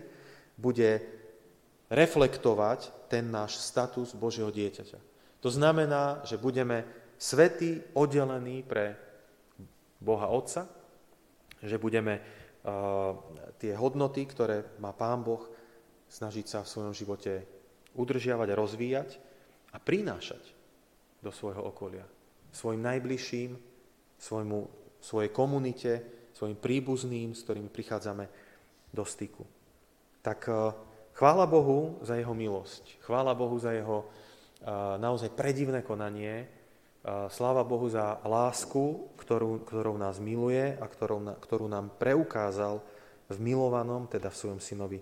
bude 0.55 1.03
reflektovať 1.91 3.11
ten 3.11 3.27
náš 3.27 3.59
status 3.59 4.15
Božieho 4.15 4.47
dieťaťa. 4.47 5.11
To 5.43 5.49
znamená, 5.51 6.23
že 6.23 6.39
budeme 6.39 7.00
svetí, 7.21 7.77
oddelení 7.93 8.65
pre 8.65 8.97
Boha 10.01 10.25
Otca, 10.33 10.65
že 11.61 11.77
budeme 11.77 12.17
uh, 12.17 13.13
tie 13.61 13.77
hodnoty, 13.77 14.25
ktoré 14.25 14.65
má 14.81 14.89
Pán 14.97 15.21
Boh, 15.21 15.45
snažiť 16.09 16.45
sa 16.49 16.59
v 16.65 16.71
svojom 16.73 16.93
živote 16.97 17.45
udržiavať 17.93 18.47
a 18.49 18.59
rozvíjať 18.59 19.09
a 19.71 19.77
prinášať 19.77 20.41
do 21.21 21.29
svojho 21.29 21.61
okolia. 21.61 22.03
Svojim 22.49 22.81
najbližším, 22.81 23.55
svojmu, 24.17 24.59
svojej 24.99 25.29
komunite, 25.29 25.91
svojim 26.33 26.57
príbuzným, 26.57 27.37
s 27.37 27.45
ktorými 27.45 27.69
prichádzame 27.69 28.25
do 28.89 29.05
styku. 29.05 29.45
Tak 30.25 30.39
eh, 30.49 30.57
chvála 31.15 31.45
Bohu 31.45 32.01
za 32.01 32.17
jeho 32.17 32.33
milosť, 32.33 32.99
chvála 33.05 33.37
Bohu 33.37 33.55
za 33.61 33.71
jeho 33.71 34.03
eh, 34.03 34.67
naozaj 34.99 35.31
predivné 35.31 35.85
konanie, 35.85 36.49
eh, 36.49 36.60
sláva 37.05 37.65
Bohu 37.65 37.89
za 37.89 38.21
lásku, 38.21 39.09
ktorú, 39.17 39.65
ktorou 39.65 39.97
nás 39.97 40.21
miluje 40.21 40.77
a 40.77 40.85
ktorou, 40.85 41.33
ktorú 41.41 41.65
nám 41.65 41.89
preukázal 41.97 42.77
v 43.31 43.37
milovanom, 43.41 44.05
teda 44.05 44.29
v 44.29 44.37
svojom 44.37 44.61
synovi, 44.61 44.99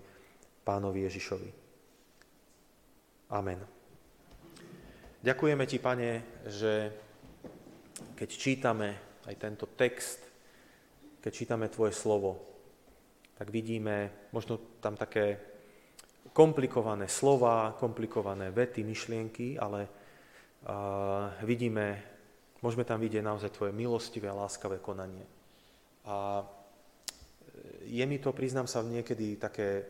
pánovi 0.64 1.04
Ježišovi. 1.04 1.50
Amen. 3.30 3.60
Ďakujeme 5.20 5.64
Ti, 5.68 5.78
Pane, 5.78 6.10
že 6.48 6.72
keď 8.16 8.28
čítame 8.32 8.88
aj 9.28 9.34
tento 9.36 9.68
text, 9.76 10.24
keď 11.20 11.32
čítame 11.36 11.68
Tvoje 11.68 11.92
slovo, 11.92 12.40
tak 13.36 13.52
vidíme 13.52 14.28
možno 14.32 14.80
tam 14.80 14.96
také 14.96 15.36
komplikované 16.32 17.08
slova, 17.12 17.76
komplikované 17.76 18.48
vety, 18.48 18.80
myšlienky, 18.80 19.60
ale 19.60 19.99
vidíme, 21.40 22.00
môžeme 22.60 22.84
tam 22.84 23.00
vidieť 23.00 23.24
naozaj 23.24 23.50
Tvoje 23.56 23.72
milostivé 23.72 24.28
a 24.28 24.36
láskavé 24.44 24.76
konanie. 24.80 25.24
A 26.04 26.44
je 27.84 28.04
mi 28.06 28.18
to, 28.20 28.32
priznám 28.32 28.68
sa, 28.68 28.84
niekedy 28.84 29.36
také 29.40 29.84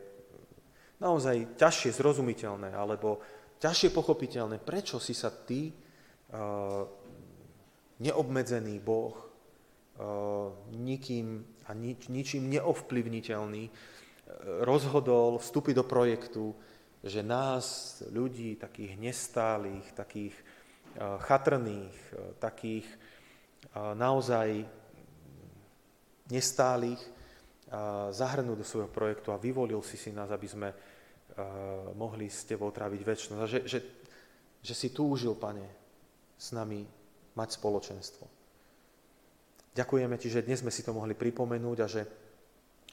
naozaj 1.01 1.57
ťažšie 1.57 1.91
zrozumiteľné 1.97 2.71
alebo 2.71 3.19
ťažšie 3.61 3.89
pochopiteľné, 3.93 4.61
prečo 4.61 4.97
si 4.97 5.13
sa 5.13 5.29
ty, 5.29 5.69
uh, 5.69 6.85
neobmedzený 8.01 8.81
Boh, 8.81 9.13
uh, 9.13 10.49
nikým 10.73 11.45
a 11.69 11.71
nič, 11.77 12.09
ničím 12.09 12.49
neovplyvniteľný, 12.49 13.63
uh, 13.69 13.73
rozhodol 14.65 15.37
vstúpiť 15.37 15.73
do 15.77 15.85
projektu, 15.85 16.53
že 17.01 17.25
nás, 17.25 17.97
ľudí 18.13 18.57
takých 18.61 18.97
nestálých, 18.97 19.85
takých 19.97 20.33
chatrných, 20.99 21.95
uh, 22.11 22.35
takých 22.39 22.87
uh, 23.75 23.93
naozaj 23.95 24.65
nestálých, 26.31 27.03
zahrnúť 28.11 28.57
do 28.63 28.67
svojho 28.67 28.91
projektu 28.91 29.31
a 29.31 29.39
vyvolil 29.39 29.79
si 29.79 29.95
si 29.95 30.11
nás, 30.11 30.27
aby 30.27 30.47
sme 30.47 30.69
mohli 31.95 32.27
s 32.27 32.43
Tebou 32.43 32.67
tráviť 32.67 32.99
väčšnosť. 32.99 33.39
A 33.39 33.47
že, 33.47 33.59
že, 33.63 33.79
že 34.59 34.75
si 34.75 34.91
túžil, 34.91 35.35
Pane, 35.39 35.63
s 36.35 36.51
nami 36.51 36.83
mať 37.35 37.49
spoločenstvo. 37.55 38.27
Ďakujeme 39.71 40.15
Ti, 40.19 40.27
že 40.27 40.43
dnes 40.43 40.59
sme 40.59 40.71
si 40.71 40.83
to 40.83 40.91
mohli 40.91 41.15
pripomenúť 41.15 41.77
a 41.79 41.87
že 41.87 42.03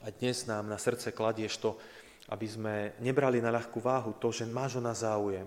aj 0.07 0.13
dnes 0.23 0.47
nám 0.47 0.71
na 0.71 0.79
srdce 0.79 1.11
kladieš 1.11 1.59
to, 1.59 1.75
aby 2.31 2.47
sme 2.47 2.75
nebrali 3.03 3.43
na 3.43 3.51
ľahkú 3.51 3.83
váhu 3.83 4.15
to, 4.23 4.31
že 4.31 4.47
máš 4.47 4.79
o 4.79 4.83
nás 4.83 5.03
záujem, 5.03 5.47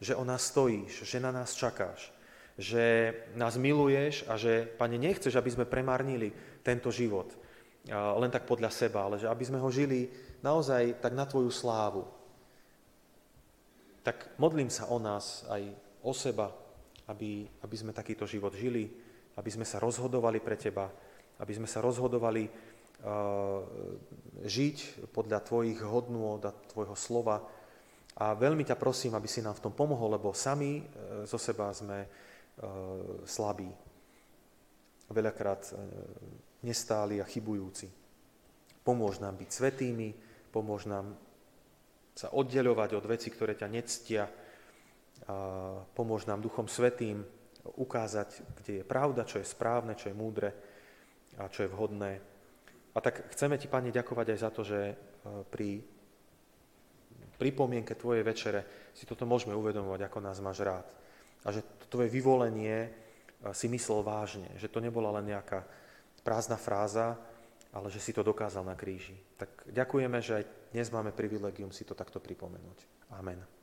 že 0.00 0.16
o 0.16 0.24
nás 0.26 0.50
stojíš, 0.50 1.06
že 1.06 1.22
na 1.22 1.30
nás 1.30 1.54
čakáš, 1.54 2.10
že 2.58 3.14
nás 3.34 3.58
miluješ 3.58 4.26
a 4.30 4.38
že, 4.38 4.66
Pane, 4.78 4.98
nechceš, 4.98 5.34
aby 5.34 5.50
sme 5.50 5.66
premárnili 5.66 6.30
tento 6.62 6.90
život 6.94 7.30
len 7.92 8.32
tak 8.32 8.48
podľa 8.48 8.72
seba, 8.72 9.04
ale 9.04 9.20
že 9.20 9.28
aby 9.28 9.44
sme 9.44 9.60
ho 9.60 9.68
žili 9.68 10.08
naozaj 10.40 11.04
tak 11.04 11.12
na 11.12 11.28
Tvoju 11.28 11.52
slávu. 11.52 12.08
Tak 14.00 14.40
modlím 14.40 14.72
sa 14.72 14.88
o 14.88 14.96
nás 14.96 15.44
aj 15.52 15.68
o 16.00 16.12
seba, 16.16 16.48
aby, 17.08 17.44
aby 17.60 17.76
sme 17.76 17.92
takýto 17.92 18.24
život 18.24 18.56
žili, 18.56 18.88
aby 19.36 19.50
sme 19.52 19.68
sa 19.68 19.76
rozhodovali 19.80 20.40
pre 20.40 20.56
Teba, 20.56 20.88
aby 21.40 21.52
sme 21.52 21.68
sa 21.68 21.84
rozhodovali 21.84 22.48
uh, 22.48 23.60
žiť 24.48 25.08
podľa 25.12 25.44
Tvojich 25.44 25.80
hodnôt 25.84 26.40
a 26.40 26.56
Tvojho 26.72 26.96
slova. 26.96 27.44
A 28.14 28.34
veľmi 28.38 28.62
ťa 28.62 28.78
prosím, 28.78 29.18
aby 29.18 29.26
si 29.26 29.42
nám 29.42 29.58
v 29.58 29.64
tom 29.68 29.74
pomohol, 29.74 30.14
lebo 30.14 30.30
sami 30.36 30.80
uh, 30.80 31.26
zo 31.26 31.38
seba 31.38 31.74
sme 31.74 32.06
uh, 32.06 32.08
slabí. 33.26 33.70
Veľakrát 35.10 35.62
uh, 35.70 35.78
nestáli 36.62 37.18
a 37.18 37.26
chybujúci. 37.26 37.90
Pomôž 38.84 39.18
nám 39.18 39.40
byť 39.40 39.50
svetými, 39.50 40.08
pomôž 40.52 40.86
nám 40.86 41.16
sa 42.14 42.30
oddeľovať 42.30 42.90
od 42.94 43.04
veci, 43.10 43.26
ktoré 43.26 43.58
ťa 43.58 43.68
nectia, 43.68 44.30
pomôž 45.98 46.30
nám 46.30 46.44
Duchom 46.44 46.70
Svetým 46.70 47.26
ukázať, 47.64 48.44
kde 48.60 48.72
je 48.80 48.84
pravda, 48.84 49.26
čo 49.26 49.40
je 49.40 49.46
správne, 49.46 49.96
čo 49.96 50.12
je 50.12 50.16
múdre 50.16 50.50
a 51.40 51.48
čo 51.48 51.64
je 51.64 51.72
vhodné. 51.72 52.12
A 52.94 52.98
tak 53.02 53.26
chceme 53.34 53.58
Ti, 53.58 53.66
Pane, 53.66 53.90
ďakovať 53.90 54.26
aj 54.30 54.38
za 54.38 54.50
to, 54.54 54.62
že 54.62 54.80
e, 54.86 54.94
pri 55.50 55.82
pripomienke 57.44 57.92
Tvojej 57.92 58.24
večere 58.24 58.64
si 58.96 59.04
toto 59.04 59.28
môžeme 59.28 59.52
uvedomovať, 59.52 60.08
ako 60.08 60.18
nás 60.24 60.40
máš 60.40 60.64
rád. 60.64 60.88
A 61.44 61.52
že 61.52 61.60
to 61.84 61.84
Tvoje 61.92 62.08
vyvolenie 62.08 62.88
e, 62.88 62.90
si 63.52 63.68
myslel 63.68 64.00
vážne, 64.00 64.48
že 64.56 64.72
to 64.72 64.80
nebola 64.80 65.12
len 65.20 65.36
nejaká 65.36 65.60
prázdna 66.24 66.56
fráza, 66.56 67.20
ale 67.68 67.92
že 67.92 68.00
si 68.00 68.16
to 68.16 68.24
dokázal 68.24 68.64
na 68.64 68.72
kríži. 68.72 69.20
Tak 69.36 69.68
ďakujeme, 69.68 70.18
že 70.24 70.40
aj 70.40 70.44
dnes 70.72 70.88
máme 70.88 71.12
privilegium 71.12 71.68
si 71.68 71.84
to 71.84 71.92
takto 71.92 72.16
pripomenúť. 72.16 73.12
Amen. 73.12 73.53